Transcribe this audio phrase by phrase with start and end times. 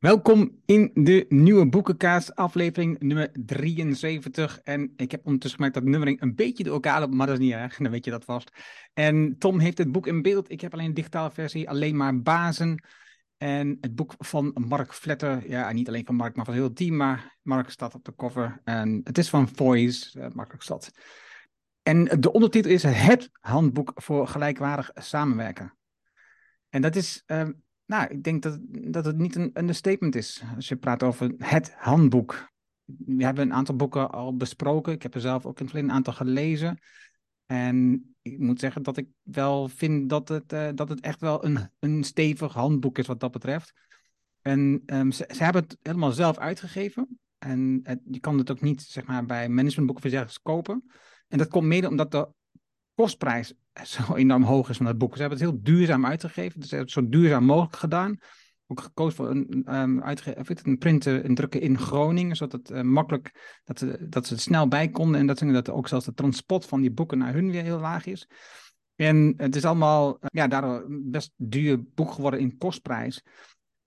[0.00, 4.60] Welkom in de nieuwe Boekenkaas, aflevering nummer 73.
[4.62, 7.44] En ik heb ondertussen gemerkt dat nummering een beetje de elkaar loopt, maar dat is
[7.44, 8.50] niet erg, dan weet je dat vast.
[8.92, 10.50] En Tom heeft het boek in beeld.
[10.50, 12.84] Ik heb alleen een digitale versie, alleen maar bazen.
[13.36, 16.76] En het boek van Mark Vletter, ja, niet alleen van Mark, maar van heel het
[16.76, 18.60] team, maar Mark staat op de cover.
[18.64, 20.90] En het is van Voice, makkelijk stad.
[21.82, 25.76] En de ondertitel is Het Handboek voor Gelijkwaardig Samenwerken.
[26.68, 27.22] En dat is...
[27.26, 27.48] Uh,
[27.90, 31.74] nou, ik denk dat, dat het niet een understatement is als je praat over het
[31.76, 32.48] handboek.
[32.84, 34.92] We hebben een aantal boeken al besproken.
[34.92, 36.78] Ik heb er zelf ook een aantal gelezen.
[37.46, 41.44] En ik moet zeggen dat ik wel vind dat het, uh, dat het echt wel
[41.44, 43.72] een, een stevig handboek is wat dat betreft.
[44.40, 47.18] En um, ze, hebben het helemaal zelf uitgegeven.
[47.38, 50.90] En je kan het ook niet zeg maar, bij managementboekenverzeggers kopen.
[51.28, 52.28] En dat komt mede omdat de
[52.94, 53.54] kostprijs
[53.84, 55.14] zo enorm hoog is van het boek.
[55.14, 58.18] Ze hebben het heel duurzaam uitgegeven, dus ze hebben het zo duurzaam mogelijk gedaan.
[58.66, 60.02] Ook gekozen voor een, um,
[60.62, 64.40] een printen en drukken in Groningen, zodat het uh, makkelijk, dat ze, dat ze er
[64.40, 67.32] snel bij konden en dat, ze, dat ook zelfs de transport van die boeken naar
[67.32, 68.28] hun weer heel laag is.
[68.96, 73.22] En het is allemaal, ja, daardoor best duur boek geworden in kostprijs.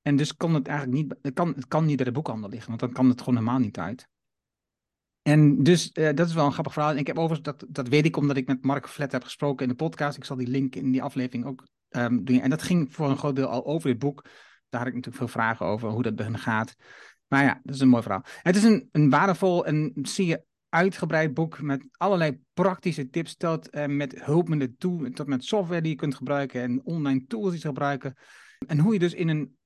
[0.02, 2.68] En dus kan het eigenlijk niet, het kan, het kan niet bij de boekhandel liggen,
[2.68, 4.08] want dan kan het gewoon helemaal niet uit.
[5.24, 6.92] En dus uh, dat is wel een grappig verhaal.
[6.92, 9.64] En ik heb overigens, dat, dat weet ik omdat ik met Mark Flet heb gesproken
[9.66, 10.18] in de podcast.
[10.18, 12.40] Ik zal die link in die aflevering ook um, doen.
[12.40, 14.22] En dat ging voor een groot deel al over dit boek.
[14.70, 16.76] Daar had ik natuurlijk veel vragen over, hoe dat bij gaat.
[17.28, 18.24] Maar ja, dat is een mooi verhaal.
[18.42, 23.32] Het is een, een waardevol en je uitgebreid boek met allerlei praktische tips.
[23.32, 27.52] Stelt uh, met hulpmiddelen toe, tot met software die je kunt gebruiken en online tools
[27.52, 28.16] die ze gebruiken.
[28.68, 29.58] En hoe je dus in een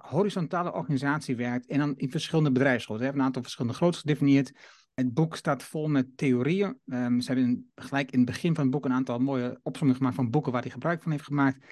[0.00, 2.98] horizontale organisatie werkt en dan in verschillende bedrijfsgroten.
[2.98, 4.52] Ze hebben een aantal verschillende groottes gedefinieerd.
[4.94, 6.80] Het boek staat vol met theorieën.
[6.86, 10.16] Um, ze hebben gelijk in het begin van het boek een aantal mooie opzommingen gemaakt
[10.16, 11.64] van boeken waar hij gebruik van heeft gemaakt.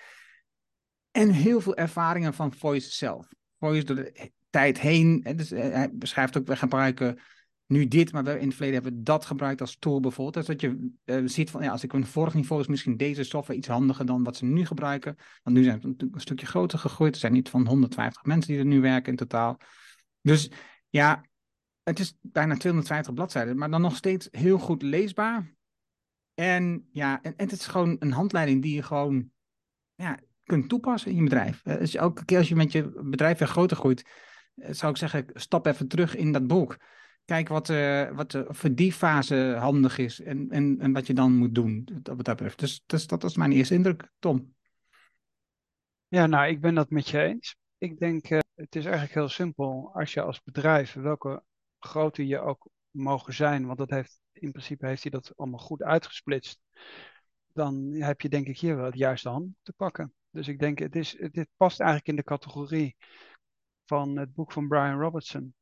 [1.11, 3.29] En heel veel ervaringen van Voice zelf.
[3.59, 5.21] Voice door de tijd heen.
[5.37, 7.19] Dus eh, hij beschrijft ook, we gebruiken
[7.67, 10.47] nu dit, maar we in het verleden hebben we dat gebruikt als tool bijvoorbeeld.
[10.47, 13.25] Dus dat je uh, ziet van, ja, als ik een vorig niveau is misschien deze
[13.25, 15.17] software iets handiger dan wat ze nu gebruiken.
[15.43, 17.15] Want nu zijn natuurlijk een stukje groter gegroeid.
[17.15, 19.61] Er zijn niet van 150 mensen die er nu werken in totaal.
[20.21, 20.51] Dus
[20.89, 21.25] ja,
[21.83, 25.55] het is bijna 250 bladzijden, maar dan nog steeds heel goed leesbaar.
[26.35, 29.31] En ja, en, en het is gewoon een handleiding die je gewoon
[29.95, 31.63] ja, kunt toepassen in je bedrijf.
[31.63, 34.11] Dus elke keer als je met je bedrijf weer groter groeit,
[34.55, 36.77] eh, zou ik zeggen, stap even terug in dat boek
[37.27, 41.33] kijk wat, uh, wat voor die fase handig is en, en, en wat je dan
[41.33, 42.59] moet doen, wat dat betreft.
[42.59, 44.55] Dus, dus dat was mijn eerste indruk, Tom.
[46.09, 47.57] Ja, nou, ik ben dat met je eens.
[47.79, 49.91] Ik denk, uh, het is eigenlijk heel simpel.
[49.95, 51.43] Als je als bedrijf, welke
[51.79, 55.83] grootte je ook mogen zijn, want dat heeft, in principe heeft hij dat allemaal goed
[55.83, 56.59] uitgesplitst,
[57.53, 60.15] dan heb je denk ik hier wel het juiste hand te pakken.
[60.31, 62.97] Dus ik denk, het is, dit past eigenlijk in de categorie
[63.85, 65.55] van het boek van Brian Robertson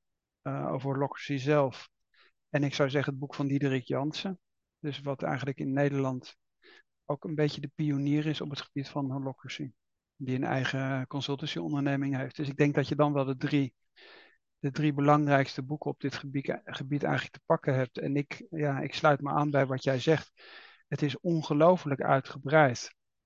[0.45, 1.89] uh, over Holocracy zelf.
[2.49, 4.39] En ik zou zeggen het boek van Diederik Jansen.
[4.79, 6.37] Dus wat eigenlijk in Nederland
[7.05, 9.73] ook een beetje de pionier is op het gebied van Holocracy.
[10.17, 12.37] Die een eigen consultancyonderneming heeft.
[12.37, 13.75] Dus ik denk dat je dan wel de drie,
[14.59, 17.99] de drie belangrijkste boeken op dit gebied, gebied eigenlijk te pakken hebt.
[17.99, 20.33] En ik, ja, ik sluit me aan bij wat jij zegt.
[20.89, 22.81] Het is ongelooflijk uitgebreid.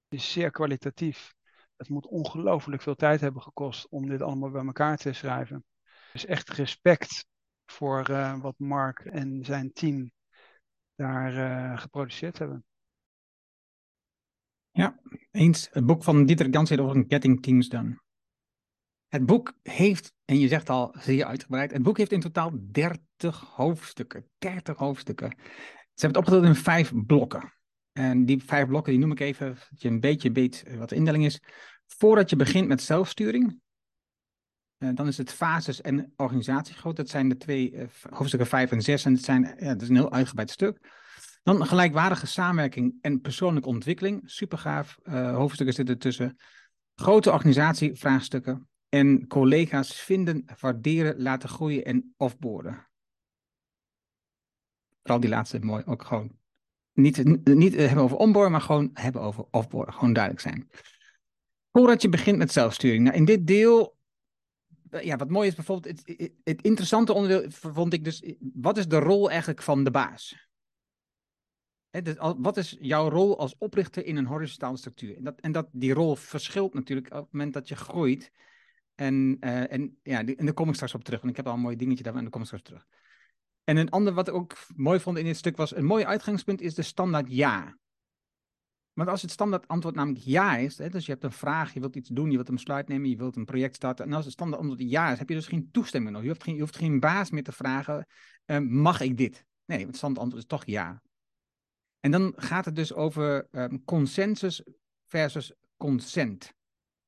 [0.09, 1.35] Het is zeer kwalitatief.
[1.77, 5.65] Het moet ongelooflijk veel tijd hebben gekost om dit allemaal bij elkaar te schrijven.
[6.19, 7.27] Dus echt respect
[7.67, 10.11] voor uh, wat Mark en zijn team
[10.95, 12.65] daar uh, geproduceerd hebben.
[14.71, 15.69] Ja, eens.
[15.71, 18.01] Het boek van Dieter Gans heet over Getting Teams Done.
[19.09, 23.41] Het boek heeft, en je zegt al zeer uitgebreid, het boek heeft in totaal 30
[23.41, 24.29] hoofdstukken.
[24.39, 25.35] 30 hoofdstukken.
[25.39, 27.53] Ze hebben het opgedeeld in vijf blokken.
[27.93, 30.95] En die vijf blokken, die noem ik even, dat je een beetje weet wat de
[30.95, 31.41] indeling is.
[31.87, 33.61] Voordat je begint met zelfsturing,
[34.79, 36.97] uh, dan is het fases en organisatiegroot.
[36.97, 39.05] Dat zijn de twee uh, hoofdstukken 5 en 6.
[39.05, 40.79] En het, zijn, ja, dat is een heel uitgebreid stuk.
[41.43, 44.23] Dan gelijkwaardige samenwerking en persoonlijke ontwikkeling.
[44.25, 44.99] Super gaaf.
[45.03, 46.37] Uh, hoofdstukken zitten tussen.
[46.95, 48.69] Grote organisatievraagstukken.
[48.89, 52.89] En collega's vinden, waarderen, laten groeien en offboarden.
[55.03, 55.83] Vooral die laatste mooi.
[55.87, 56.37] Ook gewoon
[56.93, 59.95] niet, niet hebben over onboorden, maar gewoon hebben over offboarden.
[59.95, 60.69] Gewoon duidelijk zijn.
[61.73, 63.05] Voordat je begint met zelfsturing.
[63.05, 63.98] Nou, in dit deel eh,
[64.91, 68.99] ja, wat mooi is bijvoorbeeld, het, het, interessante onderdeel vond ik dus, wat is de
[68.99, 70.47] rol eigenlijk van de baas?
[71.91, 75.17] dus wat is jouw rol als oprichter in een horizontale structuur?
[75.17, 78.33] En, dat, en dat, die rol verschilt natuurlijk op het moment dat je groeit.
[78.95, 81.55] En, uh, en, ja, en daar kom ik straks op terug, want ik heb al
[81.55, 82.87] een mooi dingetje daar, en daar kom ik straks terug.
[83.65, 86.61] En een ander wat ik ook mooi vond in dit stuk was, een mooi uitgangspunt
[86.61, 87.79] is de standaard ja.
[88.99, 91.81] Want als het standaard antwoord namelijk ja is, hè, dus je hebt een vraag, je
[91.81, 94.25] wilt iets doen, je wilt een besluit nemen, je wilt een project starten, en als
[94.25, 96.23] het standaard antwoord ja is, heb je dus geen toestemming nog.
[96.23, 98.07] Je hoeft geen, je hoeft geen baas meer te vragen,
[98.47, 99.45] uh, mag ik dit?
[99.65, 101.03] Nee, het standaard antwoord is toch ja.
[102.01, 104.63] En dan gaat het dus over um, consensus
[105.07, 106.53] versus consent.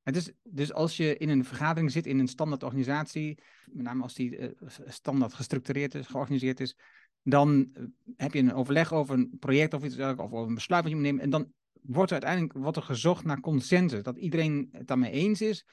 [0.03, 4.03] Het is, dus als je in een vergadering zit in een standaard organisatie, met name
[4.03, 4.49] als die uh,
[4.87, 6.77] standaard gestructureerd is, georganiseerd is,
[7.23, 7.85] dan uh,
[8.17, 10.97] heb je een overleg over een project of iets of over een besluit wat je
[10.97, 11.23] moet nemen.
[11.23, 15.41] En dan wordt er uiteindelijk wordt er gezocht naar consensus, dat iedereen het daarmee eens
[15.41, 15.67] is.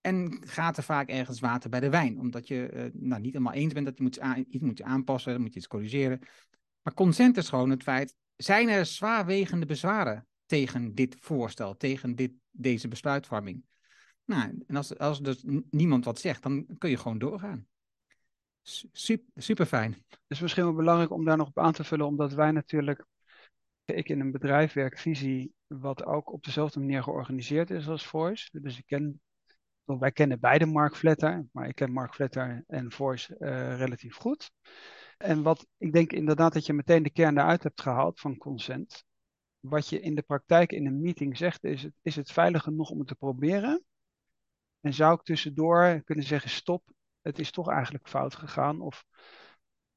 [0.00, 3.52] En gaat er vaak ergens water bij de wijn, omdat je uh, nou, niet helemaal
[3.52, 6.18] eens bent dat je moet iets moet aanpassen, dan moet je iets corrigeren.
[6.82, 12.32] Maar consent is gewoon het feit, zijn er zwaarwegende bezwaren tegen dit voorstel, tegen dit,
[12.50, 13.62] deze besluitvorming?
[14.24, 17.66] Nou, en als, als dus niemand wat zegt, dan kun je gewoon doorgaan.
[19.34, 19.92] Super fijn.
[20.08, 23.04] Het is misschien wel belangrijk om daar nog op aan te vullen, omdat wij natuurlijk
[23.96, 28.60] ik in een bedrijf werk, Visie, wat ook op dezelfde manier georganiseerd is als Voice.
[28.60, 29.20] Dus ik ken,
[29.84, 34.50] wij kennen beide Mark Vletter, maar ik ken Mark Vletter en Voice uh, relatief goed.
[35.16, 39.04] En wat ik denk inderdaad dat je meteen de kern eruit hebt gehaald van consent.
[39.60, 42.98] Wat je in de praktijk in een meeting zegt, is is het veilig genoeg om
[42.98, 43.84] het te proberen?
[44.80, 48.80] En zou ik tussendoor kunnen zeggen, stop, het is toch eigenlijk fout gegaan?
[48.80, 49.04] Of,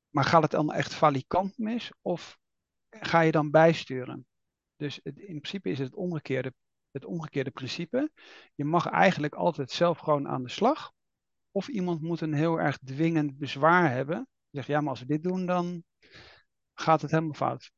[0.09, 1.91] maar gaat het dan echt valikant mis?
[2.01, 2.39] Of
[2.99, 4.25] ga je dan bijsturen.
[4.75, 6.53] Dus het, in principe is het omgekeerde,
[6.91, 8.11] het omgekeerde principe.
[8.55, 10.91] Je mag eigenlijk altijd zelf gewoon aan de slag.
[11.51, 14.27] Of iemand moet een heel erg dwingend bezwaar hebben.
[14.51, 15.83] Zeg ja, maar als we dit doen, dan
[16.73, 17.71] gaat het helemaal fout.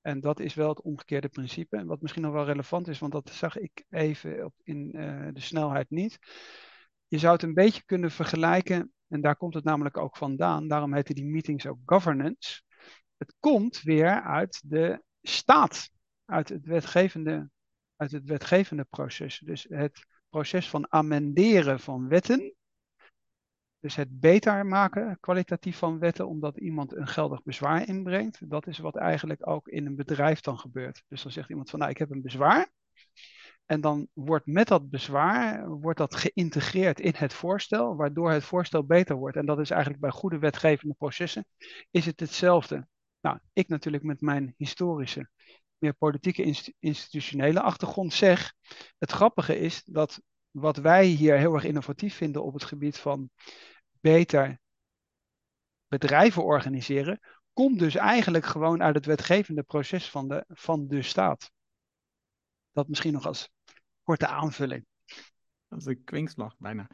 [0.00, 1.84] En dat is wel het omgekeerde principe.
[1.84, 5.40] Wat misschien nog wel relevant is, want dat zag ik even op, in uh, de
[5.40, 6.18] snelheid niet.
[7.06, 10.68] Je zou het een beetje kunnen vergelijken, en daar komt het namelijk ook vandaan.
[10.68, 12.62] Daarom heten die meetings ook governance
[13.18, 15.90] het komt weer uit de staat,
[16.24, 17.50] uit het wetgevende,
[17.96, 19.38] uit het wetgevende proces.
[19.38, 22.52] Dus het proces van amenderen van wetten.
[23.80, 28.50] Dus het beter maken kwalitatief van wetten, omdat iemand een geldig bezwaar inbrengt.
[28.50, 31.04] Dat is wat eigenlijk ook in een bedrijf dan gebeurt.
[31.08, 32.70] Dus dan zegt iemand van, nou, ik heb een bezwaar.
[33.66, 38.84] En dan wordt met dat bezwaar wordt dat geïntegreerd in het voorstel, waardoor het voorstel
[38.84, 39.36] beter wordt.
[39.36, 41.46] En dat is eigenlijk bij goede wetgevende processen
[41.90, 42.86] is het hetzelfde.
[43.28, 45.28] Nou, ik natuurlijk met mijn historische,
[45.78, 48.54] meer politieke institutionele achtergrond zeg.
[48.98, 50.20] Het grappige is dat
[50.50, 53.30] wat wij hier heel erg innovatief vinden op het gebied van
[54.00, 54.58] beter
[55.88, 57.20] bedrijven organiseren,
[57.52, 61.50] komt dus eigenlijk gewoon uit het wetgevende proces van de, van de staat.
[62.72, 63.50] Dat misschien nog als
[64.02, 64.86] korte aanvulling.
[65.68, 66.90] Dat is een kwinkslag bijna.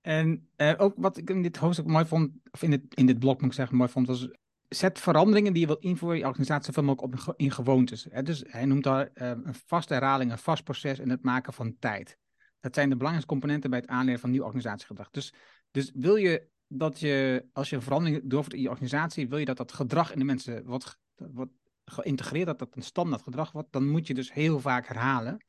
[0.00, 3.18] En uh, ook wat ik in dit hoofdstuk mooi vond, of in dit, in dit
[3.18, 4.28] blok moet ik zeggen mooi vond, was
[4.74, 8.06] zet veranderingen die je wilt invoeren in je organisatie zoveel mogelijk op in gewoontes.
[8.10, 8.22] Hè?
[8.22, 11.76] Dus hij noemt daar uh, een vaste herhaling, een vast proces en het maken van
[11.78, 12.18] tijd.
[12.60, 15.10] Dat zijn de belangrijkste componenten bij het aanleren van nieuw organisatiegedrag.
[15.10, 15.34] Dus,
[15.70, 19.44] dus wil je dat je, als je een verandering doorvoert in je organisatie, wil je
[19.44, 21.52] dat dat gedrag in de mensen wordt, wordt
[21.84, 25.44] geïntegreerd, dat dat een standaard gedrag wordt, dan moet je dus heel vaak herhalen.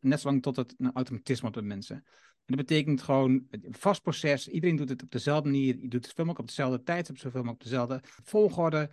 [0.00, 2.04] Net zolang tot het een automatisme wordt bij mensen
[2.44, 4.48] dat betekent gewoon vast proces.
[4.48, 5.66] Iedereen doet het op dezelfde manier.
[5.66, 8.90] Je doet het zoveel mogelijk op dezelfde tijd, op zoveel op dezelfde volgorde.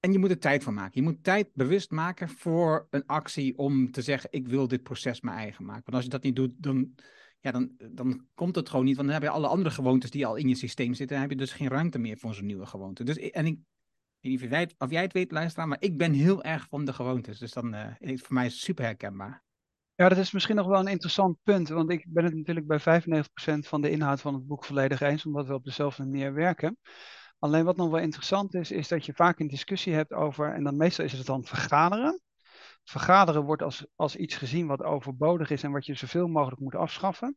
[0.00, 0.92] En je moet er tijd van maken.
[0.94, 5.20] Je moet tijd bewust maken voor een actie om te zeggen: ik wil dit proces
[5.20, 5.82] mijn eigen maken.
[5.84, 6.94] Want als je dat niet doet, dan,
[7.40, 8.96] ja, dan, dan komt het gewoon niet.
[8.96, 11.16] Want dan heb je alle andere gewoontes die al in je systeem zitten.
[11.16, 13.04] Dan heb je dus geen ruimte meer voor zo'n nieuwe gewoonte.
[13.04, 13.58] Dus, en ik,
[14.20, 14.42] niet
[14.78, 17.38] of jij, het weet, luisteraar, maar ik ben heel erg van de gewoontes.
[17.38, 19.44] Dus dan uh, is voor mij super herkenbaar.
[19.96, 22.80] Ja, dat is misschien nog wel een interessant punt, want ik ben het natuurlijk bij
[22.80, 26.78] 95% van de inhoud van het boek volledig eens, omdat we op dezelfde manier werken.
[27.38, 30.64] Alleen wat nog wel interessant is, is dat je vaak een discussie hebt over, en
[30.64, 32.20] dan meestal is het dan vergaderen.
[32.84, 36.74] Vergaderen wordt als, als iets gezien wat overbodig is en wat je zoveel mogelijk moet
[36.74, 37.36] afschaffen.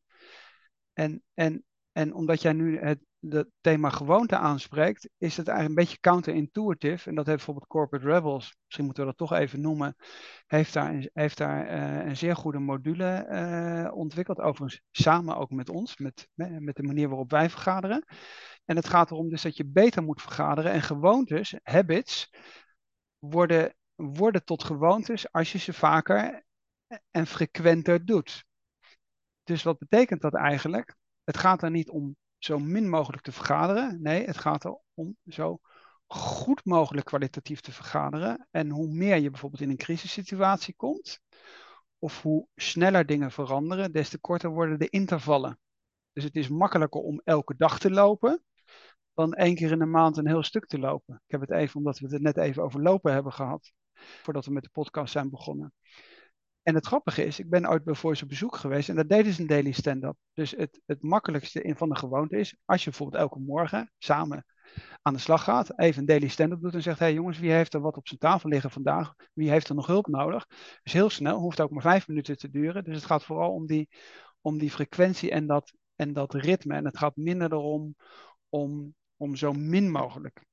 [0.94, 5.86] En, en, en omdat jij nu het het thema gewoonte aanspreekt, is het eigenlijk een
[5.86, 7.09] beetje counterintuitive.
[7.09, 9.95] En dat heeft bijvoorbeeld Corporate Rebels, misschien moeten we dat toch even noemen,
[10.45, 14.39] heeft daar, heeft daar uh, een zeer goede module uh, ontwikkeld.
[14.39, 18.05] Overigens samen ook met ons, met, met de manier waarop wij vergaderen.
[18.65, 20.71] En het gaat erom dus dat je beter moet vergaderen.
[20.71, 22.29] En gewoontes, habits,
[23.19, 26.43] worden, worden tot gewoontes als je ze vaker
[27.12, 28.45] en frequenter doet.
[29.43, 30.95] Dus wat betekent dat eigenlijk?
[31.24, 34.01] Het gaat er niet om zo min mogelijk te vergaderen.
[34.01, 35.60] Nee, het gaat erom zo
[36.08, 38.48] goed mogelijk kwalitatief te vergaderen.
[38.51, 41.20] En hoe meer je bijvoorbeeld in een crisissituatie komt,
[42.00, 45.60] of hoe sneller dingen veranderen, des te korter worden de intervallen.
[46.13, 48.44] Dus het is makkelijker om elke dag te lopen,
[49.13, 51.15] dan één keer in de maand een heel stuk te lopen.
[51.15, 54.51] Ik heb het even, omdat we het net even over lopen hebben gehad, voordat we
[54.51, 55.74] met de podcast zijn begonnen.
[56.67, 59.33] En het grappige is, ik ben ooit bij voor zijn bezoek geweest en dat deden
[59.33, 60.15] ze een daily stand-up.
[60.33, 64.45] Dus het, het makkelijkste in van de gewoonte is, als je bijvoorbeeld elke morgen samen
[65.01, 67.51] aan de slag gaat, even een daily stand-up doet en zegt, hé hey jongens, wie
[67.51, 69.13] heeft er wat op zijn tafel liggen vandaag?
[69.33, 70.45] Wie heeft er nog hulp nodig?
[70.83, 72.83] Dus heel snel, hoeft ook maar vijf minuten te duren.
[72.83, 73.89] Dus het gaat vooral om die,
[74.41, 76.75] om die frequentie en dat, en dat ritme.
[76.75, 77.95] En het gaat minder erom
[78.50, 80.45] om, om zo min mogelijk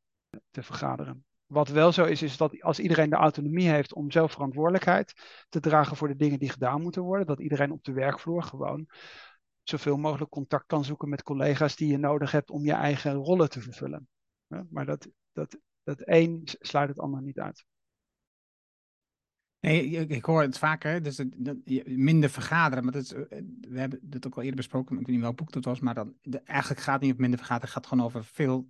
[0.51, 1.25] te vergaderen.
[1.55, 5.15] Wat wel zo is, is dat als iedereen de autonomie heeft om zelf verantwoordelijkheid
[5.49, 8.87] te dragen voor de dingen die gedaan moeten worden, dat iedereen op de werkvloer gewoon
[9.63, 13.51] zoveel mogelijk contact kan zoeken met collega's die je nodig hebt om je eigen rollen
[13.51, 14.09] te vervullen.
[14.71, 17.65] Maar dat, dat, dat één sluit het ander niet uit.
[19.61, 21.25] Nee, ik hoor het vaker, dus
[21.85, 22.85] minder vergaderen.
[22.85, 25.65] Maar eh, we hebben het ook al eerder besproken, ik weet niet welk boek dat
[25.65, 28.69] was, maar dan, eigenlijk gaat het niet om minder vergaderen, het gaat gewoon over veel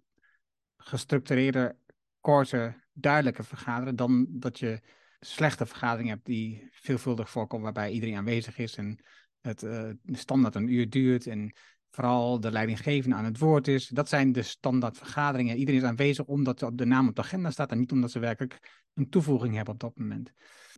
[0.76, 1.76] gestructureerde,
[2.24, 4.80] korte, duidelijke vergaderen, dan dat je
[5.20, 9.04] slechte vergaderingen hebt die veelvuldig voorkomen, waarbij iedereen aanwezig is en
[9.40, 11.54] het uh, standaard een uur duurt en
[11.90, 13.88] vooral de leidinggevende aan het woord is.
[13.88, 15.56] Dat zijn de standaard vergaderingen.
[15.56, 18.84] Iedereen is aanwezig omdat de naam op de agenda staat en niet omdat ze werkelijk
[18.94, 20.32] een toevoeging hebben op dat moment.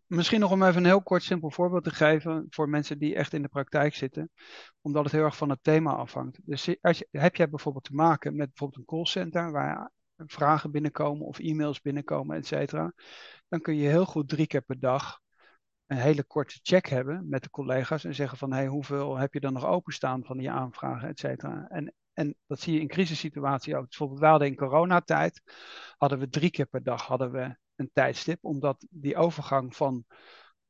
[0.07, 3.33] Misschien nog om even een heel kort simpel voorbeeld te geven voor mensen die echt
[3.33, 4.31] in de praktijk zitten,
[4.81, 6.39] omdat het heel erg van het thema afhangt.
[6.45, 11.27] Dus als je, heb jij bijvoorbeeld te maken met bijvoorbeeld een callcenter waar vragen binnenkomen
[11.27, 12.93] of e-mails binnenkomen, et cetera,
[13.49, 15.21] dan kun je heel goed drie keer per dag
[15.87, 19.41] een hele korte check hebben met de collega's en zeggen van hey, hoeveel heb je
[19.41, 21.67] dan nog openstaan van die aanvragen, et cetera.
[21.69, 23.89] En, en dat zie je in crisissituaties ook.
[23.89, 25.43] Bijvoorbeeld we hadden in coronatijd,
[25.97, 30.05] hadden we drie keer per dag hadden we een tijdstip, omdat die overgang van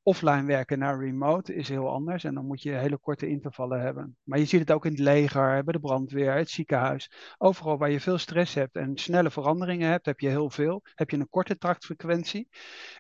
[0.06, 2.25] offline werken naar remote is heel anders.
[2.25, 4.16] En dan moet je hele korte intervallen hebben.
[4.22, 7.10] Maar je ziet het ook in het leger, bij de brandweer, het ziekenhuis.
[7.38, 10.82] Overal waar je veel stress hebt en snelle veranderingen hebt, heb je heel veel.
[10.94, 12.48] Heb je een korte traktfrequentie.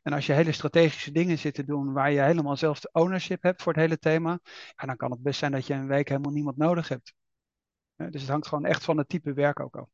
[0.02, 3.42] En als je hele strategische dingen zit te doen waar je helemaal zelf de ownership
[3.42, 4.38] hebt voor het hele thema,
[4.76, 7.14] ja, dan kan het best zijn dat je een week helemaal niemand nodig hebt.
[7.96, 9.88] Dus het hangt gewoon echt van het type werk ook af.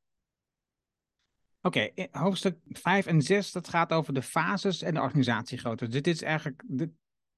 [1.65, 5.85] Oké, hoofdstuk 5 en 6, dat gaat over de fases en de organisatiegrootte.
[5.85, 6.93] Dus dit is eigenlijk de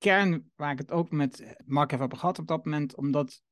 [0.05, 3.43] kern waar ik het ook met Mark heb over gehad op dat moment, omdat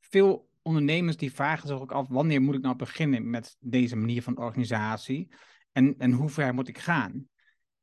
[0.00, 4.22] veel ondernemers die vragen zich ook af, wanneer moet ik nou beginnen met deze manier
[4.22, 5.34] van organisatie
[5.72, 7.28] en, en hoe ver moet ik gaan?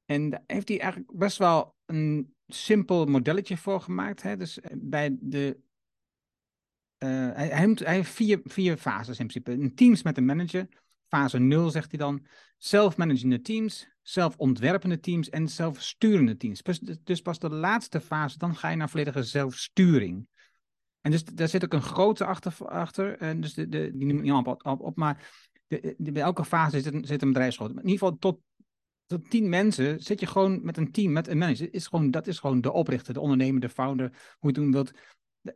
[0.06, 4.22] En daar heeft hij eigenlijk best wel een simpel modelletje voor gemaakt.
[4.22, 4.38] Hè?
[4.38, 5.60] Dus eh, bij de
[7.04, 9.52] uh, hij, hij, heeft vier, vier fases in principe.
[9.52, 10.68] Een teams met een manager,
[11.08, 12.26] Fase 0 zegt hij dan
[12.58, 16.62] zelfmanagende teams, zelfontwerpende teams en zelfsturende teams.
[17.04, 20.28] Dus, pas de laatste fase, dan ga je naar volledige zelfsturing.
[21.02, 24.18] En dus daar zit ook een grote achter, achter en dus de, de, die noem
[24.18, 25.30] ik niet allemaal op, op, maar
[25.68, 27.70] de, bij elke fase zit een, zit een bedrijfsgroot.
[27.70, 28.40] In ieder geval tot,
[29.06, 31.74] tot tien mensen zit je gewoon met een team, met een manager.
[31.74, 34.72] Is gewoon, dat is gewoon de oprichter, de ondernemer, de founder, hoe je het doen
[34.72, 34.92] wilt.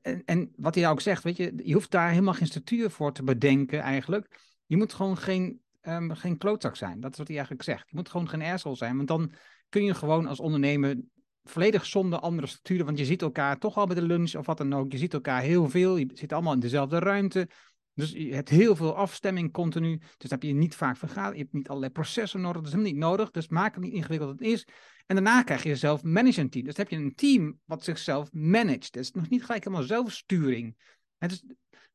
[0.01, 3.13] En, en wat hij ook zegt, weet je, je hoeft daar helemaal geen structuur voor
[3.13, 4.39] te bedenken eigenlijk.
[4.65, 6.99] Je moet gewoon geen, um, geen klootzak zijn.
[6.99, 7.89] Dat is wat hij eigenlijk zegt.
[7.89, 8.95] Je moet gewoon geen asshole zijn.
[8.95, 9.33] Want dan
[9.69, 10.97] kun je gewoon als ondernemer
[11.43, 12.85] volledig zonder andere structuren.
[12.85, 14.91] Want je ziet elkaar toch al bij de lunch of wat dan ook.
[14.91, 15.97] Je ziet elkaar heel veel.
[15.97, 17.49] Je zit allemaal in dezelfde ruimte.
[17.93, 20.01] Dus je hebt heel veel afstemming continu.
[20.17, 21.35] Dus heb je niet vaak vergaderd.
[21.35, 22.61] Je hebt niet allerlei processen nodig.
[22.61, 23.31] Dat is helemaal niet nodig.
[23.31, 24.67] Dus maak het niet ingewikkeld het is.
[25.05, 26.65] En daarna krijg je zelf management team.
[26.65, 28.93] Dus heb je een team wat zichzelf managt.
[28.93, 30.75] Dat is nog niet gelijk helemaal zelfsturing.
[31.17, 31.43] Het is,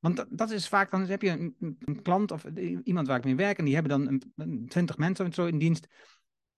[0.01, 2.45] want dat, is vaak, dan heb je een, klant of
[2.85, 5.87] iemand waar ik mee werk en die hebben dan een, 20 mensen zo in dienst.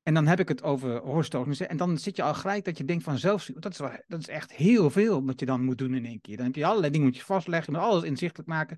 [0.03, 1.69] En dan heb ik het over hoorstoornissen.
[1.69, 4.21] En dan zit je al gelijk dat je denkt van zelfs, dat is, wel, dat
[4.21, 6.37] is echt heel veel wat je dan moet doen in één keer.
[6.37, 8.77] Dan heb je allerlei dingen moet je vastleggen, je moet alles inzichtelijk maken.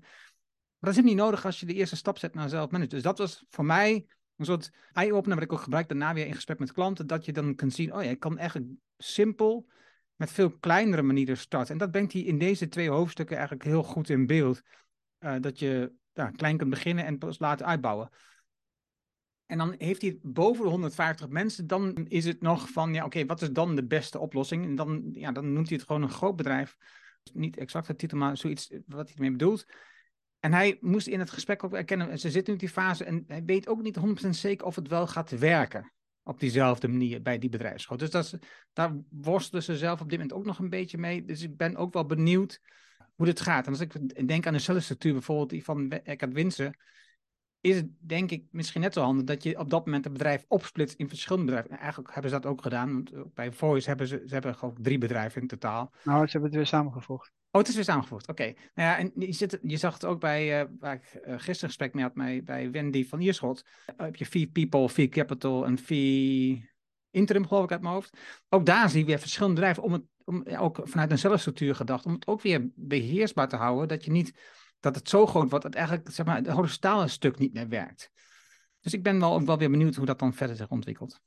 [0.79, 2.91] Maar dat is niet nodig als je de eerste stap zet naar zelfmanagement.
[2.91, 4.05] Dus dat was voor mij
[4.35, 7.33] een soort eye-opener, wat ik ook gebruik daarna weer in gesprek met klanten, dat je
[7.33, 8.67] dan kunt zien, oh ja, ik kan eigenlijk
[8.97, 9.67] simpel
[10.15, 11.69] met veel kleinere manieren start.
[11.69, 14.61] En dat brengt hij in deze twee hoofdstukken eigenlijk heel goed in beeld.
[15.19, 18.09] Uh, dat je ja, klein kunt beginnen en pas later uitbouwen.
[19.45, 23.25] En dan heeft hij boven de 150 mensen, dan is het nog van, ja, oké,
[23.25, 24.65] wat is dan de beste oplossing?
[24.65, 26.77] En dan, ja, dan noemt hij het gewoon een groot bedrijf.
[27.33, 29.65] Niet exact de titel, maar zoiets wat hij ermee bedoelt.
[30.39, 33.23] En hij moest in het gesprek ook erkennen, ze zitten nu in die fase en
[33.27, 35.93] hij weet ook niet 100% zeker of het wel gaat werken
[36.27, 37.99] op diezelfde manier bij die bedrijfsgroep.
[37.99, 38.37] Dus dat
[38.73, 41.25] daar worstelen ze zelf op dit moment ook nog een beetje mee.
[41.25, 42.61] Dus ik ben ook wel benieuwd
[43.15, 43.65] hoe dit gaat.
[43.65, 46.77] En als ik denk aan de cellenstructuur bijvoorbeeld die van Eckhard Winsen,
[47.65, 50.45] is het denk ik misschien net zo handig dat je op dat moment een bedrijf
[50.47, 51.77] opsplitst in verschillende bedrijven.
[51.77, 52.93] eigenlijk hebben ze dat ook gedaan.
[52.93, 55.91] Want bij Voice hebben ze, ze hebben gewoon drie bedrijven in totaal.
[56.03, 57.31] Nou, ze hebben het weer samengevoegd.
[57.51, 58.27] Oh, het is weer samengevoegd.
[58.27, 58.43] Oké.
[58.43, 58.53] Nou
[58.89, 61.93] ja, en je, zit, je zag het ook bij, uh, waar ik uh, gisteren gesprek
[61.93, 63.65] mee had bij, bij Wendy van Ierschot.
[63.65, 66.69] Uh, heb je Fee People, Fee Capital en Fee
[67.11, 68.17] Interim, geloof ik, uit mijn hoofd.
[68.49, 72.05] Ook daar zie je weer verschillende bedrijven om het om, ook vanuit een zelfstructuur gedacht,
[72.05, 74.33] om het ook weer beheersbaar te houden, dat je niet,
[74.85, 78.11] dat het zo groot wordt dat eigenlijk zeg maar, het horizontale stuk niet meer werkt.
[78.81, 81.21] Dus ik ben wel, ook wel weer benieuwd hoe dat dan verder zich ontwikkelt.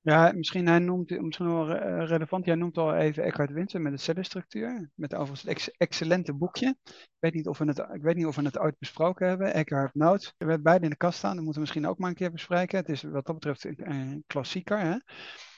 [0.00, 1.72] Ja, misschien hij noemt, misschien wel
[2.04, 6.34] relevant, jij noemt al even Eckhart Winter met de cellenstructuur, met overigens een ex excellente
[6.34, 6.76] boekje.
[6.84, 9.54] Ik weet, niet of we het, ik weet niet of we het ooit besproken hebben,
[9.54, 10.26] Eckhart Notes.
[10.26, 12.32] We hebben beide in de kast staan, dat moeten we misschien ook maar een keer
[12.32, 12.78] bespreken.
[12.78, 14.78] Het is wat dat betreft een, een klassieker.
[14.78, 14.96] Hè?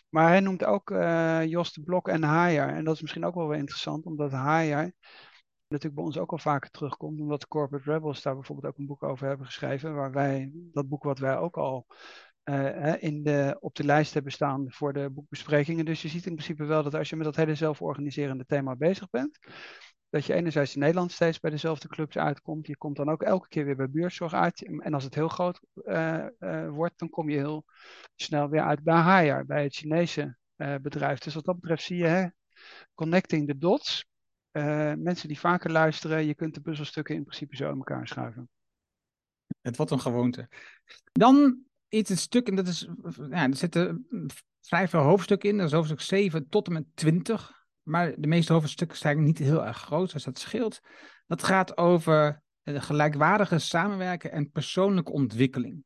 [0.09, 2.69] Maar hij noemt ook uh, Jos de Blok en Haier.
[2.69, 4.93] En dat is misschien ook wel weer interessant, omdat Haier
[5.69, 9.03] natuurlijk bij ons ook al vaker terugkomt, omdat Corporate Rebels daar bijvoorbeeld ook een boek
[9.03, 11.87] over hebben geschreven, waar wij, dat boek wat wij ook al
[12.45, 15.85] uh, in de, op de lijst hebben staan voor de boekbesprekingen.
[15.85, 19.11] Dus je ziet in principe wel dat als je met dat hele zelforganiserende thema bezig
[19.11, 19.39] bent,
[20.09, 22.67] dat je enerzijds in Nederland steeds bij dezelfde clubs uitkomt.
[22.67, 24.63] Je komt dan ook elke keer weer bij buurtzorg uit.
[24.63, 27.65] En als het heel groot uh, uh, wordt, dan kom je heel
[28.15, 31.19] snel weer uit bij Haier, bij het Chinese bedrijf.
[31.19, 32.27] Dus wat dat betreft zie je, hè,
[32.95, 34.07] connecting the dots.
[34.99, 38.49] Mensen die vaker luisteren, je kunt de puzzelstukken in principe zo in elkaar schuiven.
[39.61, 40.49] Het wordt een gewoonte.
[41.13, 41.59] Dan
[41.89, 42.89] iets een stuk, en dat is,
[43.31, 44.07] ja, er zitten
[44.61, 45.57] vrij veel hoofdstukken in.
[45.57, 47.65] Dat is hoofdstuk 7 tot en met 20.
[47.83, 50.81] Maar de meeste hoofdstukken zijn niet heel erg groot, dus dat scheelt.
[51.27, 55.85] Dat gaat over de gelijkwaardige samenwerken en persoonlijke ontwikkeling.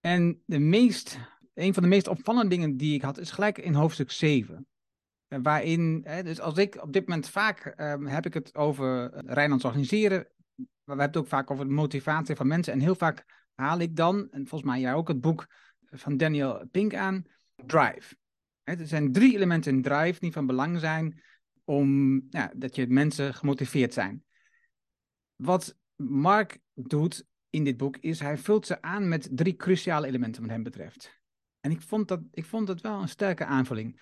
[0.00, 1.18] En de meest,
[1.54, 4.66] een van de meest opvallende dingen die ik had, is gelijk in hoofdstuk 7.
[5.28, 9.64] Waarin, hè, dus als ik op dit moment vaak um, heb ik het over Rijnlands
[9.64, 10.18] organiseren,
[10.56, 12.72] maar we hebben het ook vaak over de motivatie van mensen.
[12.72, 15.46] En heel vaak haal ik dan, en volgens mij jij ook het boek
[15.90, 17.24] van Daniel Pink aan,
[17.66, 18.16] Drive.
[18.62, 21.22] Er zijn drie elementen in Drive die van belang zijn
[21.64, 22.22] om
[22.56, 24.24] dat je mensen gemotiveerd zijn.
[25.36, 30.42] Wat Mark doet in dit boek is, hij vult ze aan met drie cruciale elementen
[30.42, 31.20] wat hem betreft.
[31.60, 34.00] En ik vond dat, ik vond dat wel een sterke aanvulling.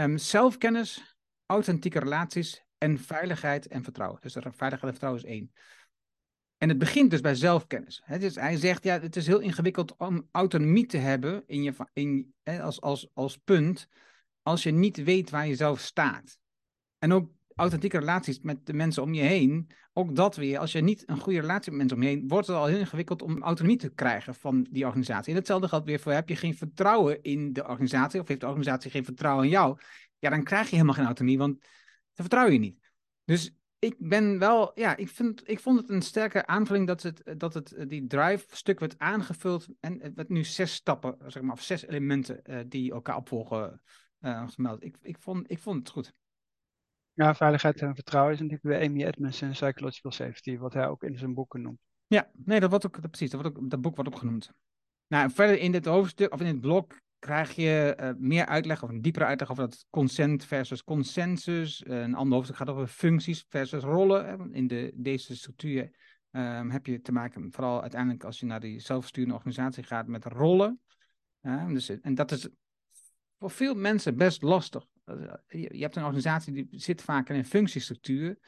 [0.00, 1.16] Um, zelfkennis,
[1.46, 4.20] authentieke relaties en veiligheid en vertrouwen.
[4.20, 5.52] Dus veiligheid en vertrouwen is één.
[6.56, 8.02] En het begint dus bij zelfkennis.
[8.18, 12.34] Dus hij zegt, ja, het is heel ingewikkeld om autonomie te hebben in je, in,
[12.60, 13.88] als, als, als punt,
[14.42, 16.38] als je niet weet waar je zelf staat.
[16.98, 20.80] En ook authentieke relaties met de mensen om je heen, ook dat weer, als je
[20.80, 23.42] niet een goede relatie met mensen om je heen, wordt het al heel ingewikkeld om
[23.42, 25.32] autonomie te krijgen van die organisatie.
[25.32, 28.46] En hetzelfde geldt weer voor, heb je geen vertrouwen in de organisatie, of heeft de
[28.46, 29.78] organisatie geen vertrouwen in jou,
[30.18, 32.78] ja, dan krijg je helemaal geen autonomie, want dan vertrouw je niet.
[33.24, 37.22] Dus ik ben wel, ja, ik, vind, ik vond het een sterke aanvulling dat het,
[37.36, 41.62] dat het eh, die drive-stuk werd aangevuld en werd nu zes stappen, zeg maar, of
[41.62, 43.80] zes elementen uh, die elkaar opvolgen
[44.20, 44.84] uh, gemeld.
[44.84, 46.14] Ik, ik, vond, ik vond het goed.
[47.20, 51.02] Ja, veiligheid en vertrouwen is natuurlijk bij Amy Edmonds en Psychological Safety, wat hij ook
[51.02, 51.78] in zijn boeken noemt.
[52.06, 54.52] Ja, nee, dat wordt ook, dat, precies, dat, wordt ook, dat boek wordt ook genoemd.
[55.06, 58.88] Nou, verder in dit hoofdstuk, of in dit blok, krijg je uh, meer uitleg of
[58.88, 61.82] een diepere uitleg over dat consent versus consensus.
[61.86, 64.52] Uh, een ander hoofdstuk gaat over functies versus rollen.
[64.52, 65.90] In de, deze structuur
[66.30, 70.24] um, heb je te maken, vooral uiteindelijk als je naar die zelfsturende organisatie gaat, met
[70.24, 70.80] rollen.
[71.68, 72.48] Dus, en dat is
[73.38, 74.86] voor veel mensen best lastig.
[75.48, 78.38] Je, je hebt een organisatie die zit vaak in een functiestructuur.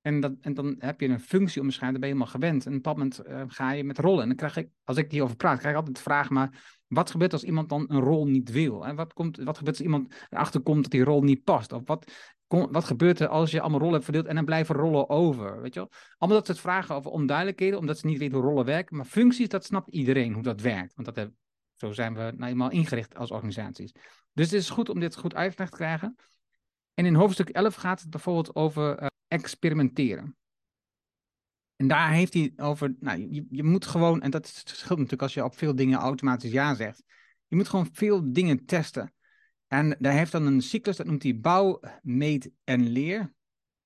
[0.00, 2.66] En, dat, en dan heb je een functie onderscheiden, dan ben je helemaal gewend.
[2.66, 4.22] En op bepaald moment ga je met rollen.
[4.22, 7.10] En dan krijg ik, als ik hierover praat, krijg ik altijd de vraag, maar wat
[7.10, 8.86] gebeurt als iemand dan een rol niet wil?
[8.86, 11.72] En wat, komt, wat gebeurt als iemand erachter komt dat die rol niet past?
[11.72, 12.12] Of wat,
[12.46, 15.60] wat gebeurt er als je allemaal rollen hebt verdeeld en dan blijven rollen over?
[15.60, 15.90] Weet je wel?
[16.18, 18.96] Allemaal dat soort vragen over onduidelijkheden, omdat ze niet weten hoe rollen werken.
[18.96, 20.94] Maar functies, dat snapt iedereen hoe dat werkt.
[20.94, 21.30] Want dat
[21.80, 23.92] zo zijn we nou eenmaal ingericht als organisaties.
[24.32, 26.16] Dus het is goed om dit goed uitgelegd te krijgen.
[26.94, 30.36] En in hoofdstuk 11 gaat het bijvoorbeeld over uh, experimenteren.
[31.76, 35.34] En daar heeft hij over, nou, je, je moet gewoon, en dat scheelt natuurlijk als
[35.34, 37.02] je op veel dingen automatisch ja zegt.
[37.46, 39.14] Je moet gewoon veel dingen testen.
[39.66, 43.34] En daar heeft dan een cyclus, dat noemt hij bouw, meet en leer.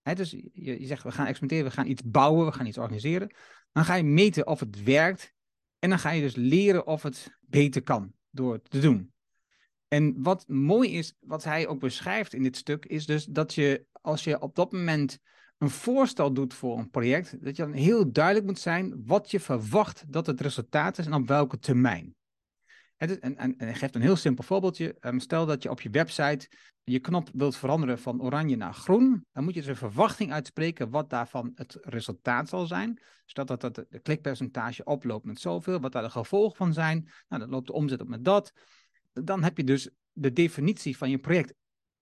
[0.03, 3.35] dus je, je, zegt, we gaan experimenteren, we gaan iets bouwen, we gaan iets organiseren.
[3.73, 5.33] Dan ga je meten of het werkt.
[5.79, 9.13] En dan ga je dus leren of het beter kan door het te doen.
[9.89, 13.87] En wat mooi is, wat hij ook beschrijft in dit stuk, is dus dat je,
[13.93, 15.19] als je op dat moment
[15.59, 19.41] een voorstel doet voor een project, dat je dan heel duidelijk moet zijn wat je
[19.41, 22.15] verwacht dat het resultaat is en op welke termijn.
[22.97, 24.97] En, en, en geeft een heel simpel voorbeeldje.
[25.01, 26.49] Um, stel dat je op je website
[26.85, 29.27] je knop wilt veranderen van oranje naar groen.
[29.33, 33.03] Dan moet je dus een verwachting uitspreken wat daarvan het resultaat zal zijn.
[33.25, 35.81] Zodat dat, dat de klikpercentage oploopt met zoveel.
[35.81, 37.09] Wat daar de gevolgen van zijn.
[37.29, 38.53] Nou, dan loopt de omzet op met dat.
[39.13, 41.55] Dan heb je dus de definitie van je project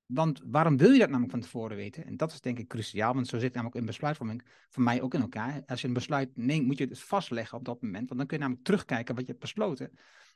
[0.06, 2.04] want waarom wil je dat namelijk van tevoren weten?
[2.04, 5.14] En dat is denk ik cruciaal, want zo zit namelijk in besluitvorming voor mij ook
[5.14, 5.62] in elkaar.
[5.66, 8.36] Als je een besluit neemt, moet je het vastleggen op dat moment, want dan kun
[8.36, 9.92] je namelijk terugkijken wat je hebt besloten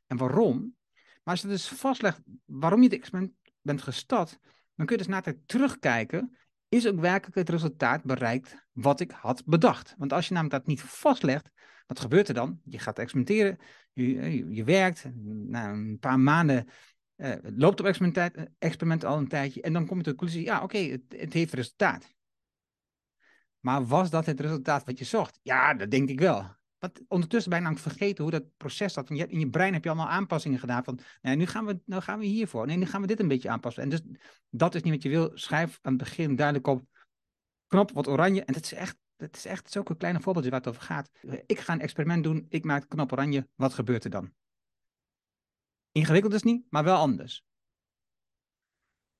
[0.06, 0.74] en waarom.
[0.94, 4.38] Maar als je dus vastlegt waarom je het experiment bent gestart,
[4.74, 6.36] dan kun je dus na tijd terugkijken,
[6.68, 9.94] is ook werkelijk het resultaat bereikt wat ik had bedacht.
[9.98, 11.50] Want als je namelijk dat niet vastlegt,
[11.86, 12.60] wat gebeurt er dan?
[12.64, 13.58] Je gaat experimenteren,
[13.92, 16.68] je, je, werkt, na een paar maanden
[17.16, 20.44] uh, loopt op experiment, experiment al een tijdje en dan kom je tot de conclusie,
[20.44, 22.14] ja oké, het, het heeft resultaat.
[23.60, 25.38] Maar was dat het resultaat wat je zocht?
[25.42, 26.55] Ja, dat denk ik wel.
[26.78, 29.10] Want ondertussen namelijk vergeten hoe dat proces zat.
[29.10, 30.84] In je brein heb je allemaal aanpassingen gedaan.
[30.84, 32.66] Van, nee, nu gaan we, nou gaan we hiervoor.
[32.66, 33.82] Nee, nu gaan we dit een beetje aanpassen.
[33.82, 34.02] En dus
[34.50, 35.30] dat is niet wat je wil.
[35.34, 36.84] Schrijf aan het begin duidelijk op.
[37.66, 38.44] Knop wat oranje.
[38.44, 41.10] En dat is echt, dat is echt zulke kleine voorbeeldje waar het over gaat.
[41.46, 42.46] Ik ga een experiment doen.
[42.48, 43.48] Ik maak knop oranje.
[43.54, 44.32] Wat gebeurt er dan?
[45.92, 47.44] Ingewikkeld is niet, maar wel anders.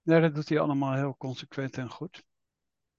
[0.03, 2.25] Ja, dat doet hij allemaal heel consequent en goed.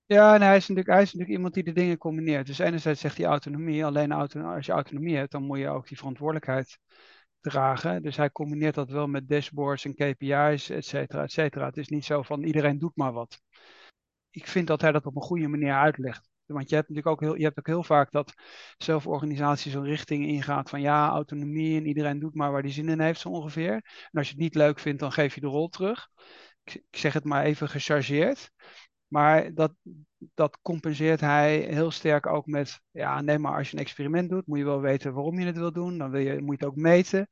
[0.08, 2.48] Ja, en hij is, natuurlijk, hij is natuurlijk iemand die de dingen combineert.
[2.48, 5.98] Dus enerzijds zegt hij autonomie, alleen als je autonomie hebt, dan moet je ook die
[5.98, 6.80] verantwoordelijkheid
[7.42, 8.02] dragen.
[8.02, 11.66] Dus hij combineert dat wel met dashboards en KPI's, et cetera, et cetera.
[11.66, 13.42] Het is niet zo van iedereen doet maar wat.
[14.30, 16.30] Ik vind dat hij dat op een goede manier uitlegt.
[16.46, 18.34] Want je hebt natuurlijk ook heel, je hebt ook heel vaak dat
[18.78, 23.00] zelforganisatie zo'n richting ingaat van ja, autonomie en iedereen doet maar waar die zin in
[23.00, 23.74] heeft zo ongeveer.
[23.74, 26.10] En als je het niet leuk vindt, dan geef je de rol terug.
[26.64, 28.52] Ik zeg het maar even gechargeerd.
[29.08, 29.74] Maar dat,
[30.34, 34.48] dat compenseert hij heel sterk ook met, ja, nee, maar als je een experiment doet,
[34.48, 35.98] moet je wel weten waarom je het wil doen.
[35.98, 37.28] Dan wil je, moet je het ook meten.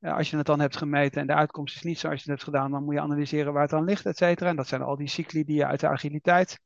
[0.00, 2.54] als je het dan hebt gemeten en de uitkomst is niet zoals je het hebt
[2.54, 4.48] gedaan, dan moet je analyseren waar het aan ligt, et cetera.
[4.48, 6.58] En dat zijn al die cycli die je uit de agiliteit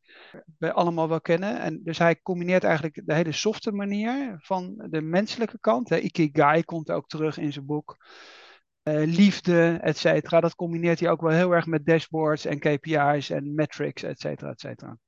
[0.58, 1.60] allemaal wel kennen.
[1.60, 5.90] En dus hij combineert eigenlijk de hele softe manier van de menselijke kant.
[5.90, 7.96] Ikigai komt ook terug in zijn boek.
[8.88, 10.40] Eh, liefde, et cetera.
[10.40, 14.50] Dat combineert hij ook wel heel erg met dashboards en KPI's en metrics, et cetera,
[14.50, 14.98] et cetera.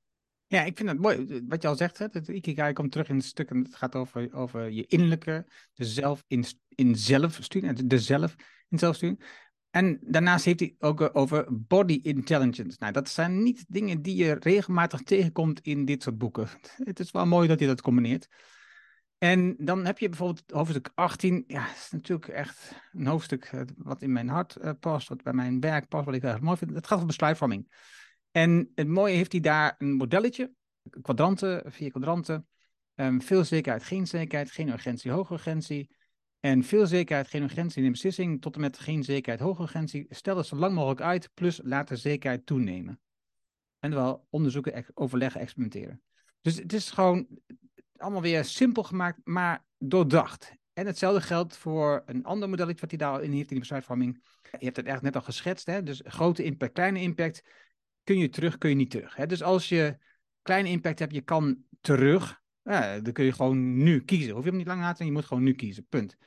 [0.47, 1.41] Ja, ik vind het mooi.
[1.47, 3.95] Wat je al zegt, hè, het Ikigai komt terug in het stuk en het gaat
[3.95, 8.35] over, over je innerlijke, de zelf in, in zelfsturing, de zelf
[8.69, 9.23] in zelfsturing.
[9.69, 12.77] En daarnaast heeft hij ook over body intelligence.
[12.79, 16.47] Nou, dat zijn niet dingen die je regelmatig tegenkomt in dit soort boeken.
[16.83, 18.27] Het is wel mooi dat hij dat combineert.
[19.23, 21.43] En dan heb je bijvoorbeeld hoofdstuk 18.
[21.47, 25.23] Ja, dat is natuurlijk echt een hoofdstuk eh, wat in mijn hart uh, past, wat
[25.23, 26.71] bij mijn werk past, wat ik erg mooi vind.
[26.71, 27.71] Het gaat over besluitvorming.
[28.31, 30.53] En het mooie heeft hij daar een modelletje,
[31.01, 32.47] kwadranten, vier kwadranten.
[32.95, 35.95] Um, veel zekerheid, geen zekerheid, geen urgentie, hoge urgentie.
[36.39, 40.05] En veel zekerheid, geen urgentie in de beslissing, tot en met geen zekerheid, hoge urgentie.
[40.09, 42.99] Stel het zo lang mogelijk uit, plus laat de zekerheid toenemen.
[43.79, 46.01] En wel onderzoeken, overleggen, experimenteren.
[46.41, 47.27] Dus het is gewoon,
[48.01, 50.53] allemaal weer simpel gemaakt, maar doordacht.
[50.73, 54.23] En hetzelfde geldt voor een ander modelletje wat hij daarin heeft in die besluitvorming.
[54.59, 55.83] Je hebt het echt net al geschetst, hè?
[55.83, 57.43] dus grote impact, kleine impact.
[58.03, 59.15] Kun je terug, kun je niet terug.
[59.15, 59.25] Hè?
[59.25, 59.97] Dus als je
[60.41, 64.33] kleine impact hebt, je kan terug, ja, dan kun je gewoon nu kiezen.
[64.33, 66.17] Hoef je hem niet lang denken, je moet gewoon nu kiezen, punt.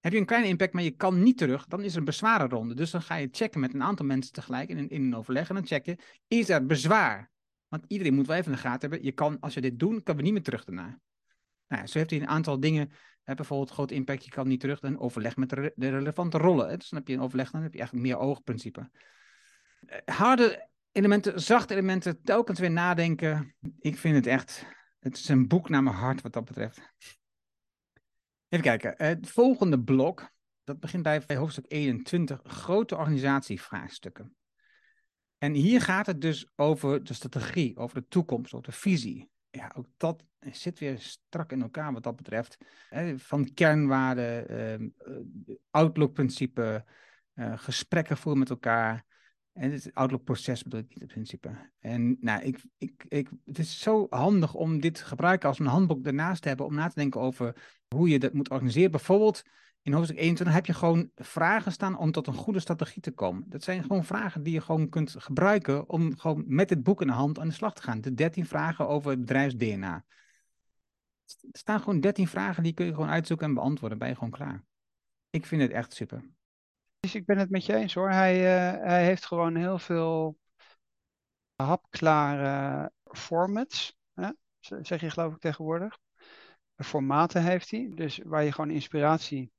[0.00, 2.74] Heb je een kleine impact, maar je kan niet terug, dan is er een bezwarenronde.
[2.74, 5.48] Dus dan ga je checken met een aantal mensen tegelijk in een, in een overleg.
[5.48, 7.30] En dan check je, is er bezwaar?
[7.68, 10.02] Want iedereen moet wel even in de gaten hebben, je kan, als je dit doet,
[10.02, 11.00] kan we niet meer terug daarna.
[11.74, 12.90] Nou, zo heeft hij een aantal dingen,
[13.24, 16.68] bijvoorbeeld groot impact, je kan niet terug, dan overleg met de, relevante rollen.
[16.68, 16.76] Hè.
[16.76, 18.90] Dus dan heb je een overleg, dan heb je eigenlijk meer oogprincipe.
[19.86, 23.54] Eh, harde elementen, zachte elementen, telkens weer nadenken.
[23.78, 24.66] Ik vind het echt,
[24.98, 26.92] het is een boek naar mijn hart wat dat betreft.
[28.48, 30.30] Even kijken, het volgende blok,
[30.64, 34.36] dat begint bij hoofdstuk 21, grote organisatievraagstukken.
[35.38, 39.72] En hier gaat het dus over de strategie, over de toekomst, over de visie ja,
[39.76, 42.56] ook dat zit weer strak in elkaar wat dat betreft.
[43.16, 46.84] van kernwaarden, uh, outlook-principe,
[47.34, 49.04] uh, gesprekken voeren met elkaar.
[49.52, 51.70] En het outlook-proces bedoel ik niet in principe.
[51.80, 55.66] En nou, ik, ik, ik, het is zo handig om dit te gebruiken als een
[55.66, 57.56] handboek ernaast te hebben om na te denken over
[57.88, 58.90] hoe je dat moet organiseren.
[58.90, 59.42] Bijvoorbeeld
[59.84, 63.44] in hoofdstuk 21 heb je gewoon vragen staan om tot een goede strategie te komen.
[63.48, 67.06] Dat zijn gewoon vragen die je gewoon kunt gebruiken om gewoon met dit boek in
[67.06, 68.00] de hand aan de slag te gaan.
[68.00, 70.04] De 13 vragen over bedrijfs-DNA.
[71.24, 73.98] Er staan gewoon 13 vragen die kun je gewoon uitzoeken en beantwoorden.
[73.98, 74.64] Ben je gewoon klaar.
[75.30, 76.30] Ik vind het echt super.
[77.00, 78.10] Dus ik ben het met je eens hoor.
[78.10, 80.38] Hij, uh, hij heeft gewoon heel veel
[81.54, 83.96] hapklare formats.
[84.14, 84.28] Hè?
[84.60, 85.98] Zeg je geloof ik tegenwoordig.
[86.76, 87.92] Formaten heeft hij.
[87.94, 89.52] Dus waar je gewoon inspiratie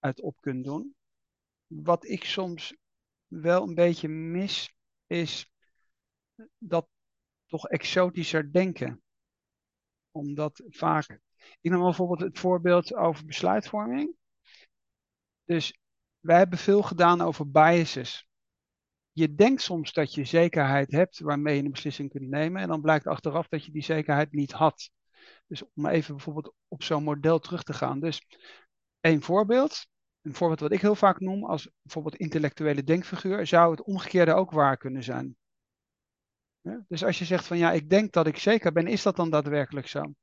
[0.00, 0.94] uit op kunt doen.
[1.66, 2.76] Wat ik soms
[3.26, 4.74] wel een beetje mis,
[5.06, 5.50] is
[6.58, 6.88] dat
[7.46, 9.02] toch exotischer denken.
[10.10, 11.20] Omdat vaak.
[11.60, 14.16] Ik neem bijvoorbeeld het voorbeeld over besluitvorming.
[15.44, 15.78] Dus
[16.20, 18.28] wij hebben veel gedaan over biases.
[19.12, 22.62] Je denkt soms dat je zekerheid hebt waarmee je een beslissing kunt nemen.
[22.62, 24.90] En dan blijkt achteraf dat je die zekerheid niet had.
[25.46, 28.00] Dus om even bijvoorbeeld op zo'n model terug te gaan.
[28.00, 28.26] Dus
[29.00, 29.86] een voorbeeld,
[30.22, 34.50] een voorbeeld wat ik heel vaak noem als bijvoorbeeld intellectuele denkfiguur, zou het omgekeerde ook
[34.50, 35.36] waar kunnen zijn.
[36.88, 39.30] Dus als je zegt van ja, ik denk dat ik zeker ben, is dat dan
[39.30, 40.14] daadwerkelijk zo?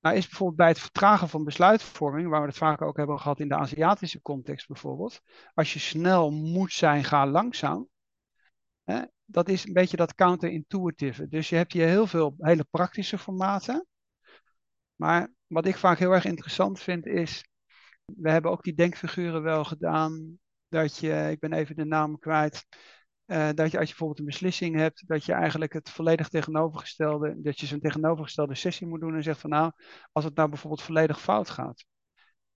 [0.00, 3.40] Nou, is bijvoorbeeld bij het vertragen van besluitvorming, waar we het vaak ook hebben gehad
[3.40, 5.20] in de Aziatische context bijvoorbeeld,
[5.54, 7.88] als je snel moet zijn, ga langzaam.
[8.84, 11.28] Hè, dat is een beetje dat counterintuitive.
[11.28, 13.86] Dus je hebt hier heel veel hele praktische formaten.
[14.94, 17.47] Maar wat ik vaak heel erg interessant vind is,
[18.16, 22.66] we hebben ook die denkfiguren wel gedaan, dat je, ik ben even de naam kwijt,
[23.26, 27.40] uh, dat je als je bijvoorbeeld een beslissing hebt, dat je eigenlijk het volledig tegenovergestelde,
[27.42, 29.72] dat je zo'n tegenovergestelde sessie moet doen en zegt van nou,
[30.12, 31.84] als het nou bijvoorbeeld volledig fout gaat.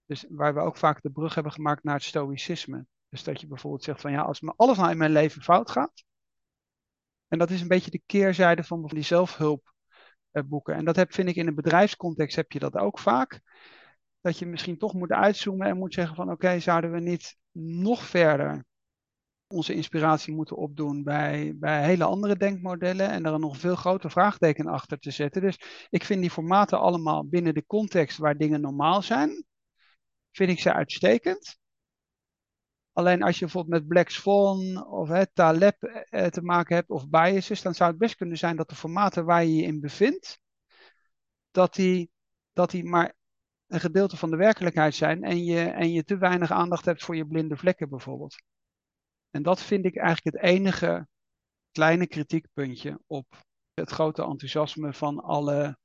[0.05, 2.85] Dus waar we ook vaak de brug hebben gemaakt naar het stoïcisme.
[3.09, 6.03] Dus dat je bijvoorbeeld zegt van ja, als alles nou in mijn leven fout gaat,
[7.27, 10.75] en dat is een beetje de keerzijde van die zelfhulpboeken.
[10.75, 13.41] En dat heb, vind ik in een bedrijfscontext heb je dat ook vaak.
[14.23, 18.03] Dat je misschien toch moet uitzoomen en moet zeggen van oké, zouden we niet nog
[18.03, 18.65] verder
[19.47, 24.11] onze inspiratie moeten opdoen bij, bij hele andere denkmodellen en er een nog veel groter
[24.11, 25.41] vraagteken achter te zetten.
[25.41, 29.45] Dus ik vind die formaten allemaal binnen de context waar dingen normaal zijn,
[30.31, 31.57] vind ik ze uitstekend.
[32.91, 37.09] Alleen als je bijvoorbeeld met Black Swan of hè, Taleb eh, te maken hebt of
[37.09, 40.39] biases, dan zou het best kunnen zijn dat de formaten waar je je in bevindt,
[41.51, 42.11] dat die,
[42.53, 43.15] dat die maar
[43.73, 47.15] een gedeelte van de werkelijkheid zijn en je, en je te weinig aandacht hebt voor
[47.15, 48.35] je blinde vlekken bijvoorbeeld.
[49.29, 51.07] En dat vind ik eigenlijk het enige
[51.71, 55.77] kleine kritiekpuntje op het grote enthousiasme van alle,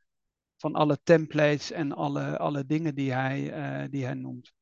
[0.57, 4.53] van alle templates en alle, alle dingen die hij, uh, die hij noemt.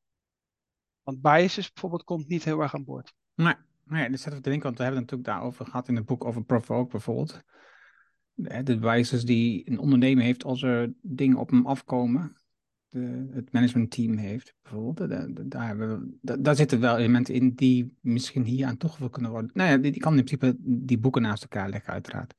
[1.03, 3.13] Want biases bijvoorbeeld komt niet heel erg aan boord.
[3.33, 6.05] Nee, nee dat zet we te want we hebben het natuurlijk daarover gehad in het
[6.05, 7.41] boek over Provoke bijvoorbeeld.
[8.33, 12.35] De biases die een ondernemer heeft als er dingen op hem afkomen
[12.89, 15.09] de, het managementteam heeft, bijvoorbeeld.
[15.09, 15.75] daar,
[16.21, 19.51] daar, daar, zitten wel elementen in die misschien hier aan toegevoegd kunnen worden.
[19.53, 22.33] Nou ja, die, die, kan in principe die boeken naast elkaar leggen, uiteraard.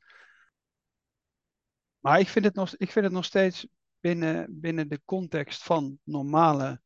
[1.98, 3.66] Maar ik vind het nog, ik vind het nog steeds
[4.00, 6.80] binnen, binnen de context van normale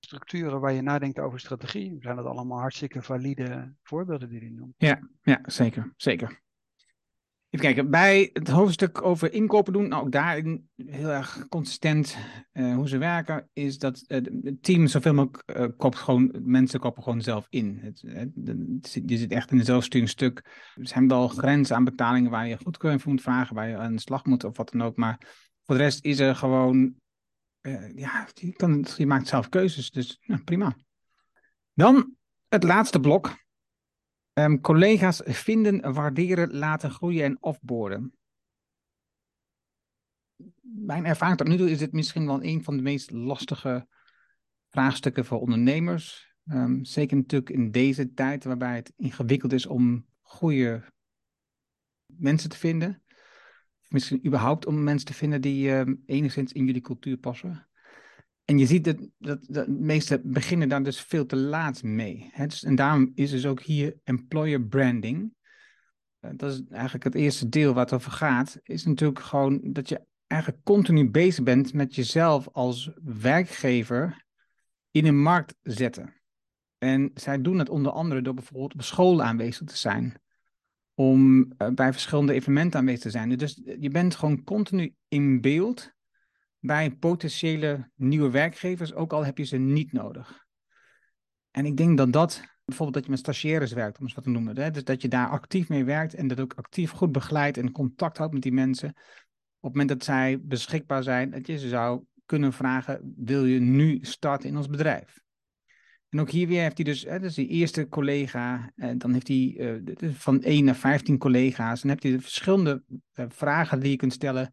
[0.00, 4.74] structuren waar je nadenkt over strategie, zijn dat allemaal hartstikke valide voorbeelden die hij noemt.
[4.76, 6.41] Ja, ja zeker, zeker.
[7.52, 12.16] Even kijken, bij het hoofdstuk over inkopen doen, nou ook daarin heel erg consistent
[12.52, 15.42] uh, hoe ze werken, is dat uh, het team zoveel mogelijk
[15.82, 17.78] uh, gewoon, mensen kopen gewoon zelf in.
[17.82, 18.00] Het,
[19.06, 20.42] je zit echt in een zelfsturend Er
[20.74, 24.00] zijn wel grenzen aan betalingen waar je goedkeuring voor moet vragen, waar je aan de
[24.00, 24.96] slag moet of wat dan ook.
[24.96, 25.18] Maar
[25.64, 26.94] voor de rest is er gewoon,
[27.94, 30.76] ja, je, kan, maakt zelf keuzes, dus nou, prima.
[31.74, 32.14] Dan
[32.48, 33.34] het laatste blok,
[34.34, 38.14] Um, collega's vinden, waarderen, laten groeien en offboarden.
[40.60, 43.86] Mijn ervaring tot nu toe is dit misschien wel een van de meest lastige
[44.68, 46.34] vraagstukken voor ondernemers.
[46.44, 50.84] Um, zeker natuurlijk in deze tijd waarbij het ingewikkeld is om goede
[52.06, 53.02] mensen te vinden.
[53.88, 57.68] Misschien überhaupt om mensen te vinden die um, enigszins in jullie cultuur passen.
[58.52, 62.30] En je ziet dat, dat, dat de meeste beginnen daar dus veel te laat mee.
[62.32, 62.46] Hè?
[62.46, 65.34] Dus, en daarom is dus ook hier employer branding.
[66.20, 68.60] Uh, dat is eigenlijk het eerste deel wat over gaat.
[68.62, 74.24] Is natuurlijk gewoon dat je eigenlijk continu bezig bent met jezelf als werkgever
[74.90, 76.14] in een markt zetten.
[76.78, 80.20] En zij doen het onder andere door bijvoorbeeld op school aanwezig te zijn.
[80.94, 83.36] Om uh, bij verschillende evenementen aanwezig te zijn.
[83.36, 85.92] Dus je bent gewoon continu in beeld
[86.64, 90.46] bij potentiële nieuwe werkgevers, ook al heb je ze niet nodig.
[91.50, 94.30] En ik denk dat dat, bijvoorbeeld dat je met stagiaires werkt, om eens wat te
[94.30, 94.70] noemen, hè?
[94.70, 98.16] dus dat je daar actief mee werkt en dat ook actief goed begeleidt en contact
[98.16, 98.88] houdt met die mensen.
[98.88, 98.94] Op
[99.60, 103.98] het moment dat zij beschikbaar zijn, dat je ze zou kunnen vragen, wil je nu
[104.00, 105.20] starten in ons bedrijf?
[106.08, 109.28] En ook hier weer heeft hij dus, hè, dus die eerste collega, en dan heeft
[109.28, 113.90] hij uh, van 1 naar 15 collega's, en dan heb je verschillende uh, vragen die
[113.90, 114.50] je kunt stellen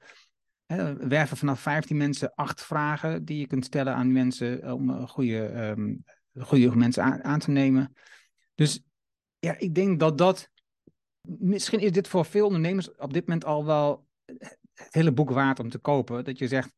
[1.07, 5.69] werven vanaf 15 mensen acht vragen die je kunt stellen aan mensen om uh, goede,
[5.77, 6.03] um,
[6.33, 7.93] goede mensen aan, aan, te nemen.
[8.55, 8.83] Dus
[9.39, 10.49] ja, ik denk dat dat.
[11.21, 14.07] Misschien is dit voor veel ondernemers op dit moment al wel
[14.73, 16.23] het hele boek waard om te kopen.
[16.23, 16.73] Dat je zegt: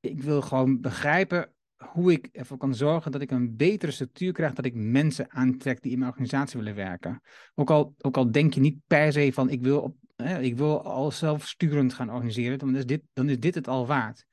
[0.00, 1.54] Ik wil gewoon begrijpen
[1.84, 5.82] hoe ik ervoor kan zorgen dat ik een betere structuur krijg, dat ik mensen aantrek
[5.82, 7.20] die in mijn organisatie willen werken.
[7.54, 9.96] Ook al, ook al denk je niet per se van: Ik wil
[10.40, 14.26] ik wil al zelfsturend gaan organiseren, dan is, dit, dan is dit het al waard.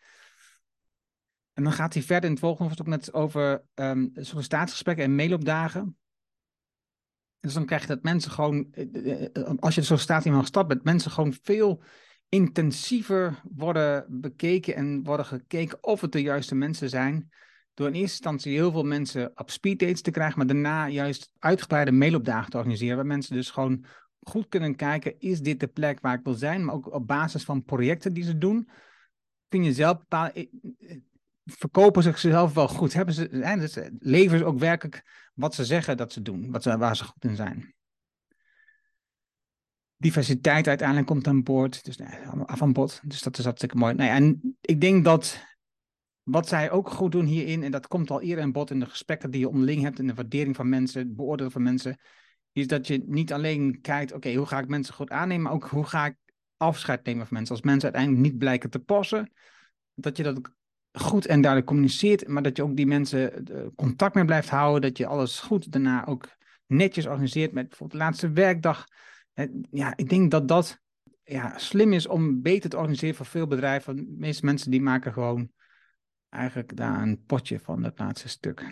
[1.54, 5.98] En dan gaat hij verder in het volgende hoofdstuk net over um, sollicitatiegesprekken en mailopdagen.
[7.40, 10.40] Dus dan krijg je dat mensen gewoon, eh, eh, eh, als je zo staat in
[10.40, 11.82] gestapt bent, mensen gewoon veel
[12.30, 17.30] intensiever worden bekeken en worden gekeken of het de juiste mensen zijn.
[17.74, 21.32] Door in eerste instantie heel veel mensen op speed dates te krijgen, maar daarna juist
[21.40, 23.86] uitgebreide mailopdagen te organiseren, waar mensen dus gewoon
[24.20, 26.66] goed kunnen kijken, is dit de plek waar ik wil zijn?
[26.66, 28.70] Maar ook op basis van projecten die ze doen,
[29.48, 30.50] kun je zelf bepalen,
[31.46, 32.94] verkopen zichzelf wel goed?
[32.94, 36.78] Hebben ze, dus leven ze ook werkelijk wat ze zeggen dat ze doen, wat ze,
[36.78, 37.74] waar ze goed in zijn?
[40.02, 43.02] Diversiteit uiteindelijk komt aan boord, dus nee, af aan bod.
[43.04, 43.94] Dus dat is hartstikke mooi.
[43.94, 45.44] Nee, en ik denk dat
[46.24, 48.86] wat zij ook goed doen hierin, en dat komt al eerder aan bod in de
[48.86, 52.00] gesprekken die je onderling hebt, in de waardering van mensen, het beoordelen van mensen,
[52.52, 55.68] is dat je niet alleen kijkt, oké, hoe ga ik mensen goed aannemen, maar ook
[55.68, 56.16] hoe ga ik
[56.58, 57.56] afscheid nemen van mensen.
[57.56, 59.32] Als mensen uiteindelijk niet blijken te passen,
[59.94, 60.52] dat je dat
[60.92, 64.82] goed en duidelijk communiceert, maar dat je ook die mensen eh, contact mee blijft houden,
[64.82, 68.86] dat je alles goed daarna ook netjes organiseert met bijvoorbeeld de laatste werkdag.
[69.72, 70.80] Ja, ik denk dat dat
[71.24, 73.96] ja, slim is om beter te organiseren voor veel bedrijven.
[73.96, 75.52] De meeste mensen die maken gewoon
[76.30, 78.66] eigenlijk daar een potje van het laatste stuk.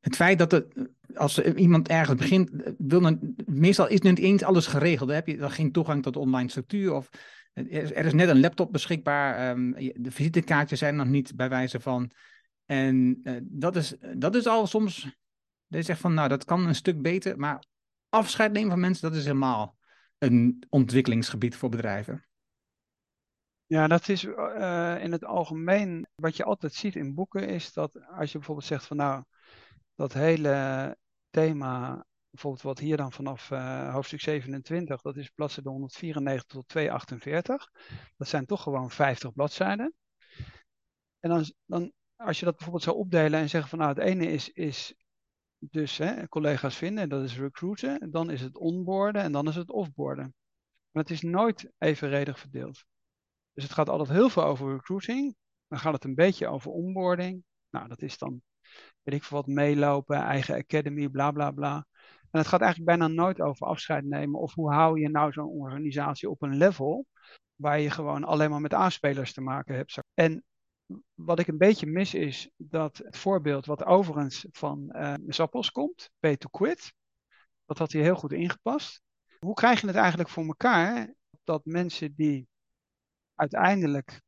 [0.00, 5.08] Het feit dat het, als iemand ergens begint, wil meestal is niet eens alles geregeld.
[5.08, 7.08] Dan heb je dan geen toegang tot online structuur of
[7.68, 9.50] er is net een laptop beschikbaar.
[9.50, 12.10] Um, de visitekaartjes zijn nog niet bij wijze van.
[12.64, 15.02] En uh, dat, is, dat is al soms.
[15.66, 17.38] Dat je zegt van, nou, dat kan een stuk beter.
[17.38, 17.62] Maar
[18.10, 19.78] afscheid nemen van mensen, dat is helemaal
[20.18, 22.24] een ontwikkelingsgebied voor bedrijven.
[23.66, 26.06] Ja, dat is uh, in het algemeen.
[26.14, 29.24] Wat je altijd ziet in boeken is dat als je bijvoorbeeld zegt van, nou,
[29.94, 30.96] dat hele
[31.30, 37.70] thema bijvoorbeeld wat hier dan vanaf uh, hoofdstuk 27, dat is bladzijde 194 tot 248.
[38.16, 39.94] Dat zijn toch gewoon 50 bladzijden.
[41.20, 44.26] En dan, dan als je dat bijvoorbeeld zou opdelen en zeggen van nou het ene
[44.26, 44.94] is, is
[45.60, 49.70] dus hè, collega's vinden, dat is recruiten, dan is het onboarden en dan is het
[49.70, 50.34] offboarden.
[50.90, 52.84] Maar het is nooit evenredig verdeeld.
[53.52, 55.36] Dus het gaat altijd heel veel over recruiting,
[55.68, 57.44] dan gaat het een beetje over onboarding.
[57.70, 58.42] Nou, dat is dan,
[59.02, 61.86] weet ik veel wat, meelopen, eigen academy, bla bla bla.
[62.30, 64.40] En het gaat eigenlijk bijna nooit over afscheid nemen.
[64.40, 67.06] Of hoe hou je nou zo'n organisatie op een level
[67.54, 69.98] waar je gewoon alleen maar met aanspelers te maken hebt.
[70.14, 70.44] En
[71.14, 74.96] wat ik een beetje mis is dat het voorbeeld wat overigens van
[75.28, 76.92] uh, komt, pay to quit,
[77.64, 79.02] dat had hier heel goed ingepast.
[79.38, 82.48] Hoe krijg je het eigenlijk voor elkaar dat mensen die
[83.34, 84.20] uiteindelijk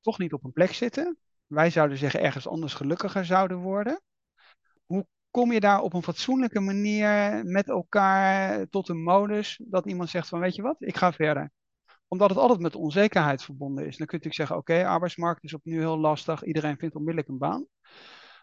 [0.00, 4.02] toch niet op een plek zitten, wij zouden zeggen ergens anders gelukkiger zouden worden,
[4.86, 10.08] hoe kom je daar op een fatsoenlijke manier met elkaar tot een modus dat iemand
[10.08, 11.50] zegt van weet je wat, ik ga verder.
[12.12, 13.96] Omdat het altijd met onzekerheid verbonden is.
[13.96, 17.38] Dan kun je natuurlijk zeggen, oké, arbeidsmarkt is opnieuw heel lastig, iedereen vindt onmiddellijk een
[17.38, 17.66] baan.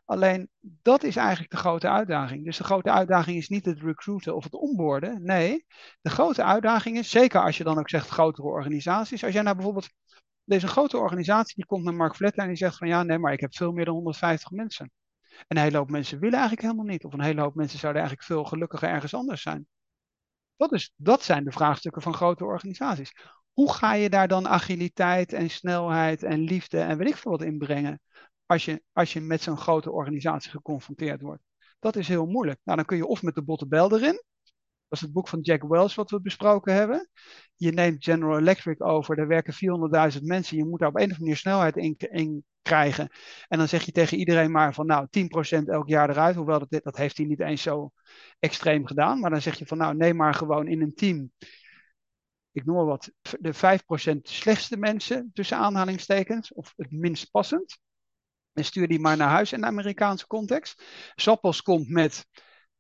[0.06, 2.46] Alleen dat is eigenlijk de grote uitdaging.
[2.46, 5.24] Dus de grote uitdaging is niet het recruiten of het onboorden.
[5.24, 5.66] Nee,
[6.02, 9.24] de grote uitdaging is, zeker als je dan ook zegt grotere organisaties.
[9.24, 9.90] Als jij nou bijvoorbeeld,
[10.44, 13.34] deze grote organisatie die komt naar Mark Vletter en die zegt van ja, nee, maar
[13.34, 14.92] ik heb veel meer dan 150 mensen.
[15.48, 17.06] En een hele hoop mensen willen eigenlijk helemaal niet.
[17.06, 19.68] Of een hele hoop mensen zouden eigenlijk veel gelukkiger ergens anders zijn.
[20.56, 23.14] Dat, is, dat zijn de vraagstukken van grote organisaties.
[23.58, 27.42] Hoe ga je daar dan agiliteit en snelheid en liefde en weet ik veel wat
[27.42, 28.02] in brengen?
[28.46, 31.42] Als je, als je met zo'n grote organisatie geconfronteerd wordt.
[31.80, 32.60] Dat is heel moeilijk.
[32.64, 34.24] Nou, dan kun je of met de botte bel erin.
[34.88, 37.10] Dat is het boek van Jack Welch wat we besproken hebben.
[37.56, 39.54] Je neemt General Electric over, daar werken
[40.14, 40.58] 400.000 mensen.
[40.58, 43.10] Je moet daar op een of andere manier snelheid in, in krijgen.
[43.48, 46.36] En dan zeg je tegen iedereen maar van nou 10% elk jaar eruit.
[46.36, 47.92] Hoewel dat, dat heeft hij niet eens zo
[48.40, 49.20] extreem gedaan.
[49.20, 51.32] Maar dan zeg je van nou neem maar gewoon in een team.
[52.58, 56.54] Ik noem wat, de 5% slechtste mensen tussen aanhalingstekens.
[56.54, 57.80] Of het minst passend.
[58.54, 60.84] En stuur die maar naar huis in de Amerikaanse context.
[61.16, 62.26] Soppos komt met,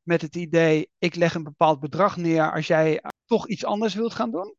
[0.01, 4.13] met het idee, ik leg een bepaald bedrag neer als jij toch iets anders wilt
[4.13, 4.55] gaan doen.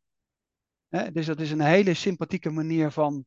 [1.12, 3.26] dus dat is een hele sympathieke manier van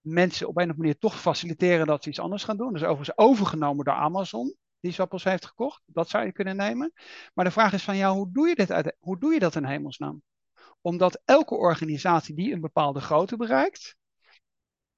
[0.00, 2.72] mensen op een of andere manier toch faciliteren dat ze iets anders gaan doen.
[2.72, 5.82] Dus overigens overgenomen door Amazon, die Zappos heeft gekocht.
[5.86, 6.92] Dat zou je kunnen nemen.
[7.34, 9.56] Maar de vraag is van, ja, hoe doe je, dit uit, hoe doe je dat
[9.56, 10.22] in hemelsnaam?
[10.82, 13.96] Omdat elke organisatie die een bepaalde grootte bereikt,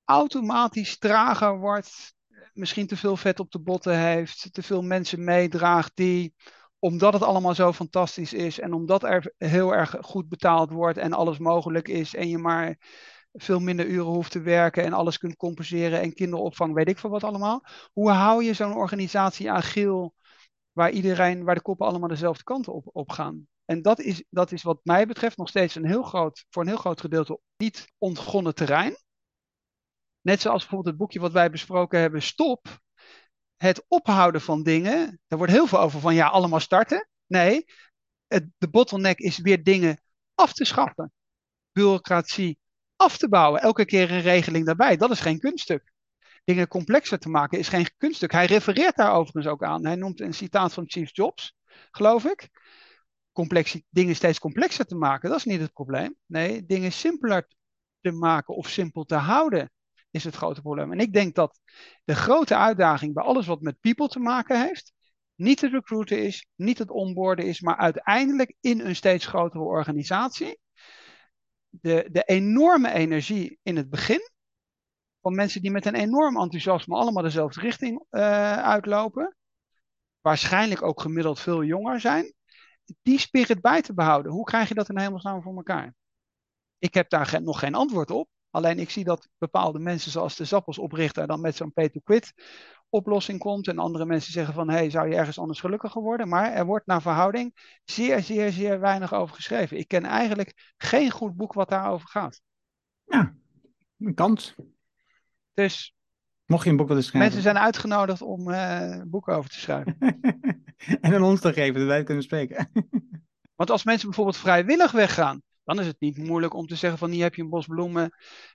[0.04, 2.14] automatisch trager wordt,
[2.52, 6.34] misschien te veel vet op de botten heeft, te veel mensen meedraagt die
[6.78, 11.12] omdat het allemaal zo fantastisch is en omdat er heel erg goed betaald wordt en
[11.12, 12.78] alles mogelijk is en je maar
[13.32, 17.10] veel minder uren hoeft te werken en alles kunt compenseren en kinderopvang, weet ik veel
[17.10, 17.64] wat allemaal.
[17.92, 20.14] Hoe hou je zo'n organisatie agiel
[20.72, 23.46] waar iedereen, waar de koppen allemaal dezelfde kant op, op gaan?
[23.64, 26.68] En dat is, dat is wat mij betreft nog steeds een heel groot, voor een
[26.68, 28.96] heel groot gedeelte niet ontgonnen terrein.
[30.20, 32.82] Net zoals bijvoorbeeld het boekje wat wij besproken hebben, Stop.
[33.56, 35.20] Het ophouden van dingen.
[35.26, 37.08] Daar wordt heel veel over van ja, allemaal starten.
[37.26, 37.64] Nee,
[38.26, 40.00] het, de bottleneck is weer dingen
[40.34, 41.12] af te schaffen.
[41.72, 42.58] Bureaucratie,
[42.96, 43.60] af te bouwen.
[43.60, 44.96] Elke keer een regeling daarbij.
[44.96, 45.92] Dat is geen kunststuk.
[46.44, 48.32] Dingen complexer te maken is geen kunststuk.
[48.32, 49.86] Hij refereert daar overigens ook aan.
[49.86, 51.54] Hij noemt een citaat van Chief Jobs,
[51.90, 52.48] geloof ik.
[53.90, 55.28] Dingen steeds complexer te maken.
[55.28, 56.16] Dat is niet het probleem.
[56.26, 57.48] Nee, dingen simpeler
[58.00, 59.70] te maken of simpel te houden
[60.10, 60.92] is het grote probleem.
[60.92, 61.60] En ik denk dat
[62.04, 64.92] de grote uitdaging bij alles wat met people te maken heeft,
[65.34, 70.58] niet het recruiten is, niet het onboarden is, maar uiteindelijk in een steeds grotere organisatie
[71.80, 74.30] de, de enorme energie in het begin
[75.20, 79.36] van mensen die met een enorm enthousiasme allemaal dezelfde richting uh, uitlopen,
[80.20, 82.34] waarschijnlijk ook gemiddeld veel jonger zijn,
[83.02, 84.32] die spirit bij te behouden.
[84.32, 85.94] Hoe krijg je dat in hemelsnaam voor elkaar?
[86.78, 88.28] Ik heb daar nog geen antwoord op.
[88.50, 92.32] Alleen ik zie dat bepaalde mensen zoals de Zappels oprichter dan met zo'n pay-to-quit
[92.88, 93.68] oplossing komt.
[93.68, 96.28] En andere mensen zeggen van, hey, zou je ergens anders gelukkiger worden?
[96.28, 99.78] Maar er wordt naar verhouding zeer, zeer, zeer weinig over geschreven.
[99.78, 102.40] Ik ken eigenlijk geen goed boek wat daarover gaat.
[103.04, 103.34] Ja,
[103.98, 104.54] een kans.
[105.52, 105.94] Dus
[106.46, 107.32] Mocht je een boek willen schrijven.
[107.32, 109.96] Mensen zijn uitgenodigd om uh, boeken over te schrijven.
[111.00, 112.70] en aan ons te geven, dat wij kunnen spreken.
[113.56, 117.10] Want als mensen bijvoorbeeld vrijwillig weggaan, dan is het niet moeilijk om te zeggen van
[117.10, 118.10] hier heb je een bos bloemen,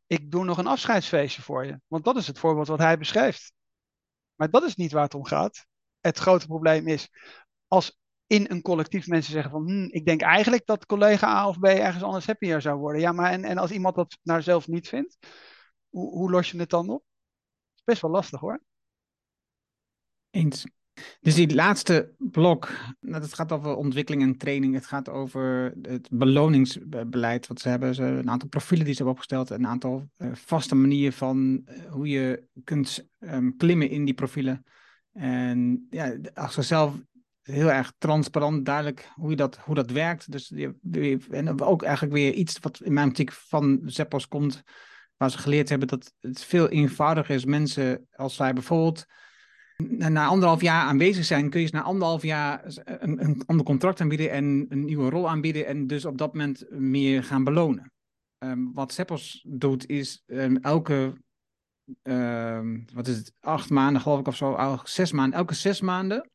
[0.08, 1.80] ik doe nog een afscheidsfeestje voor je.
[1.88, 3.54] Want dat is het voorbeeld wat hij beschrijft.
[4.36, 5.66] Maar dat is niet waar het om gaat.
[6.00, 7.10] Het grote probleem is
[7.68, 11.60] als in een collectief mensen zeggen van hm, ik denk eigenlijk dat collega A of
[11.60, 13.02] B ergens anders happier zou worden.
[13.02, 15.18] Ja, maar en, en als iemand dat nou zelf niet vindt,
[15.90, 17.04] hoe, hoe los je het dan op?
[17.90, 18.62] Best wel lastig hoor.
[20.30, 20.66] Eens.
[21.20, 22.70] Dus die laatste blok,
[23.00, 24.74] nou, dat gaat over ontwikkeling en training.
[24.74, 27.96] Het gaat over het beloningsbeleid wat ze hebben.
[27.96, 29.50] Ze, een aantal profielen die ze hebben opgesteld.
[29.50, 34.64] Een aantal uh, vaste manieren van uh, hoe je kunt um, klimmen in die profielen.
[35.12, 36.96] En ja, als ze zelf
[37.42, 40.32] heel erg transparant, duidelijk hoe, je dat, hoe dat werkt.
[40.32, 40.52] Dus,
[41.30, 44.64] en ook eigenlijk weer iets wat in mijn optiek van Zeppos komt.
[45.20, 47.46] Waar ze geleerd hebben dat het veel eenvoudiger is.
[47.46, 49.06] Mensen, als zij bijvoorbeeld
[49.88, 54.02] na anderhalf jaar aanwezig zijn, kun je ze na anderhalf jaar een, een ander contract
[54.02, 57.92] aanbieden en een nieuwe rol aanbieden en dus op dat moment meer gaan belonen.
[58.40, 61.14] Um, wat Seppos doet is um, elke,
[62.04, 66.30] um, wat is het, acht maanden geloof ik of zo, zes maanden, elke zes maanden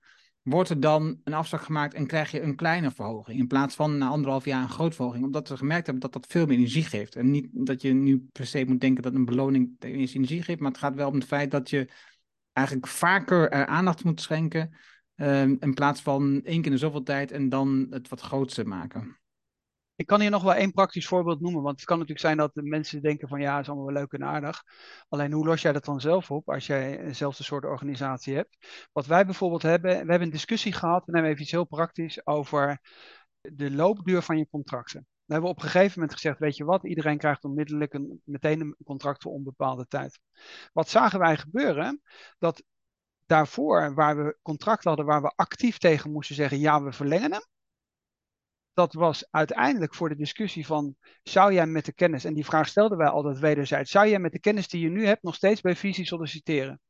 [0.45, 3.39] wordt er dan een afslag gemaakt en krijg je een kleine verhoging.
[3.39, 5.25] In plaats van na anderhalf jaar een groot verhoging.
[5.25, 7.17] Omdat we gemerkt hebben dat dat veel meer energie geeft.
[7.17, 10.61] En niet dat je nu per se moet denken dat een beloning energie geeft.
[10.61, 11.89] Maar het gaat wel om het feit dat je
[12.53, 14.75] eigenlijk vaker uh, aandacht moet schenken.
[15.17, 19.19] Um, in plaats van één keer in zoveel tijd en dan het wat grootste maken.
[19.97, 21.63] Ik kan hier nog wel één praktisch voorbeeld noemen.
[21.63, 24.13] Want het kan natuurlijk zijn dat de mensen denken van ja, is allemaal wel leuk
[24.13, 24.63] en aardig.
[25.09, 28.89] Alleen hoe los jij dat dan zelf op als jij eenzelfde soort organisatie hebt?
[28.93, 32.27] Wat wij bijvoorbeeld hebben, we hebben een discussie gehad, we nemen even iets heel praktisch,
[32.27, 32.81] over
[33.41, 35.07] de loopduur van je contracten.
[35.25, 38.61] We hebben op een gegeven moment gezegd, weet je wat, iedereen krijgt onmiddellijk een, meteen
[38.61, 40.21] een contract voor onbepaalde tijd.
[40.73, 42.01] Wat zagen wij gebeuren?
[42.39, 42.63] Dat
[43.27, 47.45] daarvoor, waar we contracten hadden waar we actief tegen moesten zeggen, ja, we verlengen hem.
[48.75, 52.69] Dat was uiteindelijk voor de discussie van, zou jij met de kennis, en die vraag
[52.69, 55.61] stelden wij altijd wederzijds, zou jij met de kennis die je nu hebt nog steeds
[55.61, 56.81] bij visie solliciteren?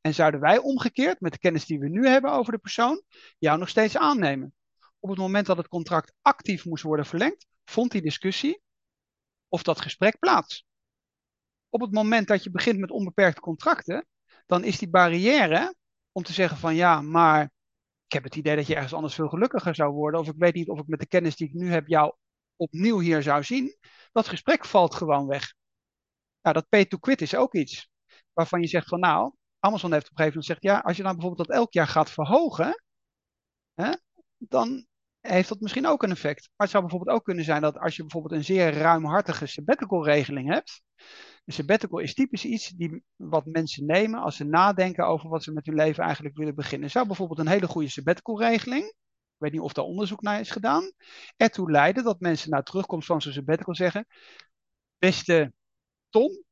[0.00, 3.02] En zouden wij omgekeerd, met de kennis die we nu hebben over de persoon,
[3.38, 4.54] jou nog steeds aannemen?
[4.98, 8.60] Op het moment dat het contract actief moest worden verlengd, vond die discussie
[9.48, 10.66] of dat gesprek plaats.
[11.68, 14.06] Op het moment dat je begint met onbeperkte contracten,
[14.46, 15.74] dan is die barrière
[16.12, 17.50] om te zeggen van ja, maar
[18.06, 20.54] ik heb het idee dat je ergens anders veel gelukkiger zou worden, of ik weet
[20.54, 22.14] niet of ik met de kennis die ik nu heb jou
[22.56, 23.76] opnieuw hier zou zien,
[24.12, 25.54] dat gesprek valt gewoon weg.
[26.42, 27.88] Nou, dat pay to quit is ook iets
[28.32, 31.02] waarvan je zegt van nou, Amazon heeft op een gegeven moment gezegd ja, als je
[31.02, 32.82] nou bijvoorbeeld dat elk jaar gaat verhogen,
[33.74, 33.92] hè,
[34.38, 34.86] dan
[35.26, 36.40] heeft dat misschien ook een effect.
[36.40, 40.04] Maar het zou bijvoorbeeld ook kunnen zijn dat als je bijvoorbeeld een zeer ruimhartige sabbatical
[40.04, 40.82] regeling hebt.
[41.44, 45.52] Een sabbatical is typisch iets die, wat mensen nemen als ze nadenken over wat ze
[45.52, 46.90] met hun leven eigenlijk willen beginnen.
[46.90, 48.94] Zou bijvoorbeeld een hele goede sabbatical regeling, ik
[49.38, 50.92] weet niet of daar onderzoek naar is gedaan,
[51.36, 54.06] ertoe leiden dat mensen na terugkomst van zo'n sabbatical zeggen,
[54.98, 55.52] beste
[56.10, 56.44] Tom,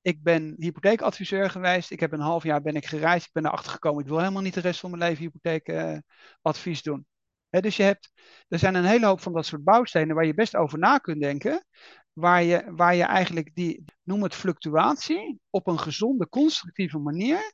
[0.00, 1.90] ik ben hypotheekadviseur geweest.
[1.90, 3.26] Ik heb een half jaar ben ik gereisd.
[3.26, 4.02] Ik ben erachter gekomen.
[4.02, 7.06] Ik wil helemaal niet de rest van mijn leven hypotheekadvies doen
[7.60, 8.12] dus je hebt,
[8.48, 11.20] er zijn een hele hoop van dat soort bouwstenen waar je best over na kunt
[11.20, 11.64] denken.
[12.12, 17.52] Waar je, waar je eigenlijk die, noem het fluctuatie, op een gezonde, constructieve manier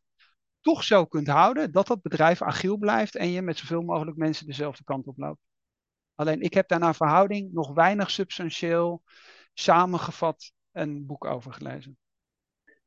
[0.61, 4.47] toch zo kunt houden dat dat bedrijf agiel blijft en je met zoveel mogelijk mensen
[4.47, 5.41] dezelfde kant op loopt.
[6.15, 9.03] Alleen ik heb daar naar verhouding nog weinig substantieel
[9.55, 11.99] samengevat een boek over gelezen.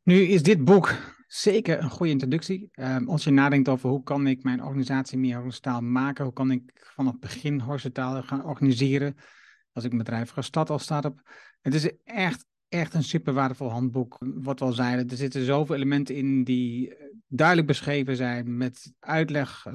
[0.04, 0.96] Nu is dit boek
[1.28, 2.70] zeker een goede introductie.
[2.74, 6.52] Um, als je nadenkt over hoe kan ik mijn organisatie meer horizontaal maken, hoe kan
[6.52, 9.16] ik vanaf het begin horizontaal gaan organiseren,
[9.74, 11.22] als ik een bedrijf ga starten als start-up.
[11.62, 14.18] Het is echt echt een super waardevol handboek.
[14.20, 16.94] Wat we al zeiden, er zitten zoveel elementen in die
[17.28, 18.58] duidelijk beschreven zijn.
[18.58, 19.66] Met uitleg,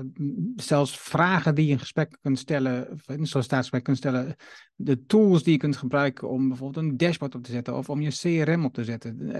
[0.57, 4.37] zelfs vragen die je in gesprek kunt stellen, of in een sollicitatiegesprek kunt stellen.
[4.75, 7.77] De tools die je kunt gebruiken om bijvoorbeeld een dashboard op te zetten.
[7.77, 9.31] Of om je CRM op te zetten.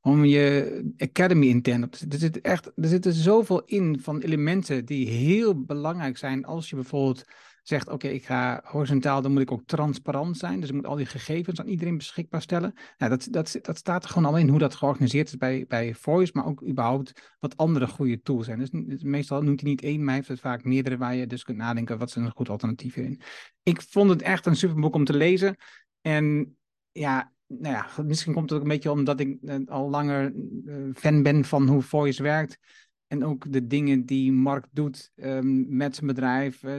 [0.00, 2.18] Om je Academy intern op te zetten.
[2.18, 6.76] Er, zit echt, er zitten zoveel in van elementen die heel belangrijk zijn als je
[6.76, 7.24] bijvoorbeeld
[7.68, 10.60] zegt, oké, ik ga horizontaal, dan moet ik ook transparant zijn.
[10.60, 12.74] Dus ik moet al die gegevens aan iedereen beschikbaar stellen.
[12.98, 15.94] Nou, dat, dat, dat staat er gewoon al in hoe dat georganiseerd is bij, bij
[15.94, 18.58] Voice, maar ook überhaupt wat andere goede tools zijn.
[18.58, 21.58] Dus, meestal noemt hij niet één, maar heeft het vaak meerdere waar je dus kunt
[21.58, 23.20] nadenken, wat zijn een goed alternatief in.
[23.62, 25.56] Ik vond het echt een superboek om te lezen.
[26.00, 26.56] En
[26.92, 30.32] ja, nou ja, misschien komt het ook een beetje omdat ik eh, al langer
[30.66, 32.58] eh, fan ben van hoe Voice werkt.
[33.08, 36.62] En ook de dingen die Mark doet um, met zijn bedrijf.
[36.62, 36.70] Uh,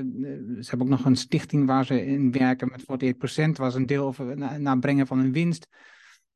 [0.61, 3.13] ze hebben ook nog een stichting waar ze in werken met
[3.47, 3.49] 48%.
[3.51, 4.15] Was een deel
[4.57, 5.67] naar brengen van hun winst.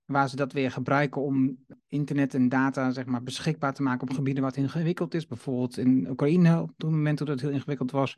[0.06, 4.16] Waar ze dat weer gebruiken om internet en data zeg maar, beschikbaar te maken op
[4.16, 5.28] gebieden wat ingewikkeld is.
[5.28, 8.16] Bijvoorbeeld in Oekraïne op het moment dat het heel ingewikkeld was.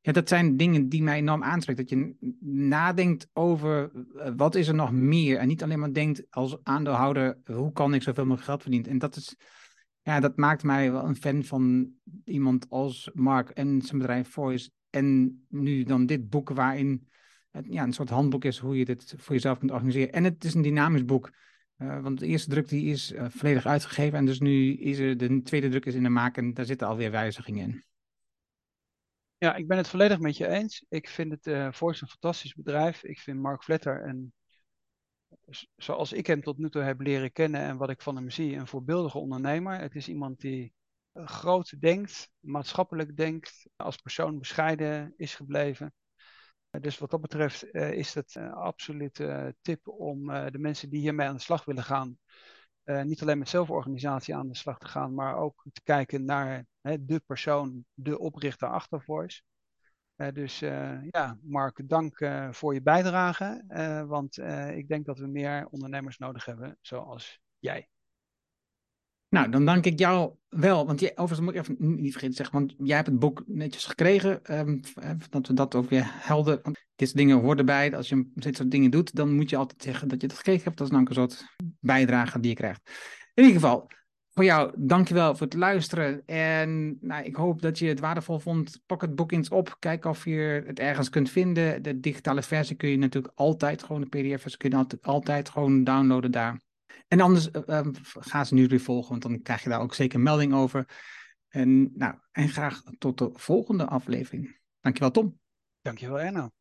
[0.00, 1.86] Ja, dat zijn dingen die mij enorm aanspreken.
[1.86, 2.30] Dat je
[2.68, 3.90] nadenkt over
[4.36, 5.38] wat is er nog meer.
[5.38, 8.90] En niet alleen maar denkt als aandeelhouder, hoe kan ik zoveel mogelijk geld verdienen.
[8.90, 9.36] En dat is
[10.06, 11.92] ja, dat maakt mij wel een fan van
[12.24, 14.70] iemand als Mark en zijn bedrijf Voice.
[14.90, 17.08] En nu dan dit boek waarin
[17.50, 20.12] het ja, een soort handboek is hoe je dit voor jezelf kunt organiseren.
[20.12, 21.32] En het is een dynamisch boek.
[21.78, 24.18] Uh, want de eerste druk die is uh, volledig uitgegeven.
[24.18, 26.86] En dus nu is er de tweede druk is in de maak en daar zitten
[26.86, 27.84] alweer wijzigingen in.
[29.38, 30.84] Ja, ik ben het volledig met je eens.
[30.88, 33.04] Ik vind het uh, Voice een fantastisch bedrijf.
[33.04, 34.32] Ik vind Mark Vletter een
[35.76, 38.56] zoals ik hem tot nu toe heb leren kennen en wat ik van hem zie,
[38.56, 39.80] een voorbeeldige ondernemer.
[39.80, 40.72] Het is iemand die
[41.12, 45.94] eh, groot denkt, maatschappelijk denkt, als persoon bescheiden is gebleven.
[46.70, 51.00] Eh, dus wat dat betreft uh, is het een absolute tip om de mensen die
[51.00, 52.18] hiermee aan de slag willen gaan,
[52.84, 57.22] niet alleen met zelforganisatie aan de slag te gaan, maar ook te kijken naar de
[57.26, 59.42] persoon, de oprichter achter Voice.
[60.16, 63.64] Uh, dus uh, ja, Mark, dank uh, voor je bijdrage.
[64.08, 64.38] want
[64.74, 67.88] ik denk dat we meer ondernemers nodig hebben zoals jij.
[69.28, 70.86] Nou, dan dank ik jou wel.
[70.86, 73.84] Want overigens moet ik even niet vergeten te zeggen, want jij hebt het boek netjes
[73.84, 74.58] gekregen.
[74.58, 74.80] Um,
[75.30, 76.60] dat we dat ook weer helder.
[76.62, 77.96] Want dit soort dingen horen erbij.
[77.96, 80.64] Als je dit soort dingen doet, dan moet je altijd zeggen dat je het gekregen
[80.64, 80.76] hebt.
[80.76, 82.90] Dat is namelijk een soort bijdrage die je krijgt.
[83.34, 83.90] In ieder geval,
[84.36, 86.26] voor jou, dankjewel voor het luisteren.
[86.26, 88.80] En nou, ik hoop dat je het waardevol vond.
[88.86, 89.76] Pak het boek eens op.
[89.78, 91.82] Kijk of je het ergens kunt vinden.
[91.82, 95.84] De digitale versie kun je natuurlijk altijd, gewoon de pdf kun je altijd, altijd gewoon
[95.84, 96.60] downloaden daar.
[97.08, 100.20] En anders uh, ga ze nu weer volgen, want dan krijg je daar ook zeker
[100.20, 100.88] melding over.
[101.48, 104.60] En, nou, en graag tot de volgende aflevering.
[104.80, 105.38] Dankjewel Tom.
[105.82, 106.55] Dankjewel Erno.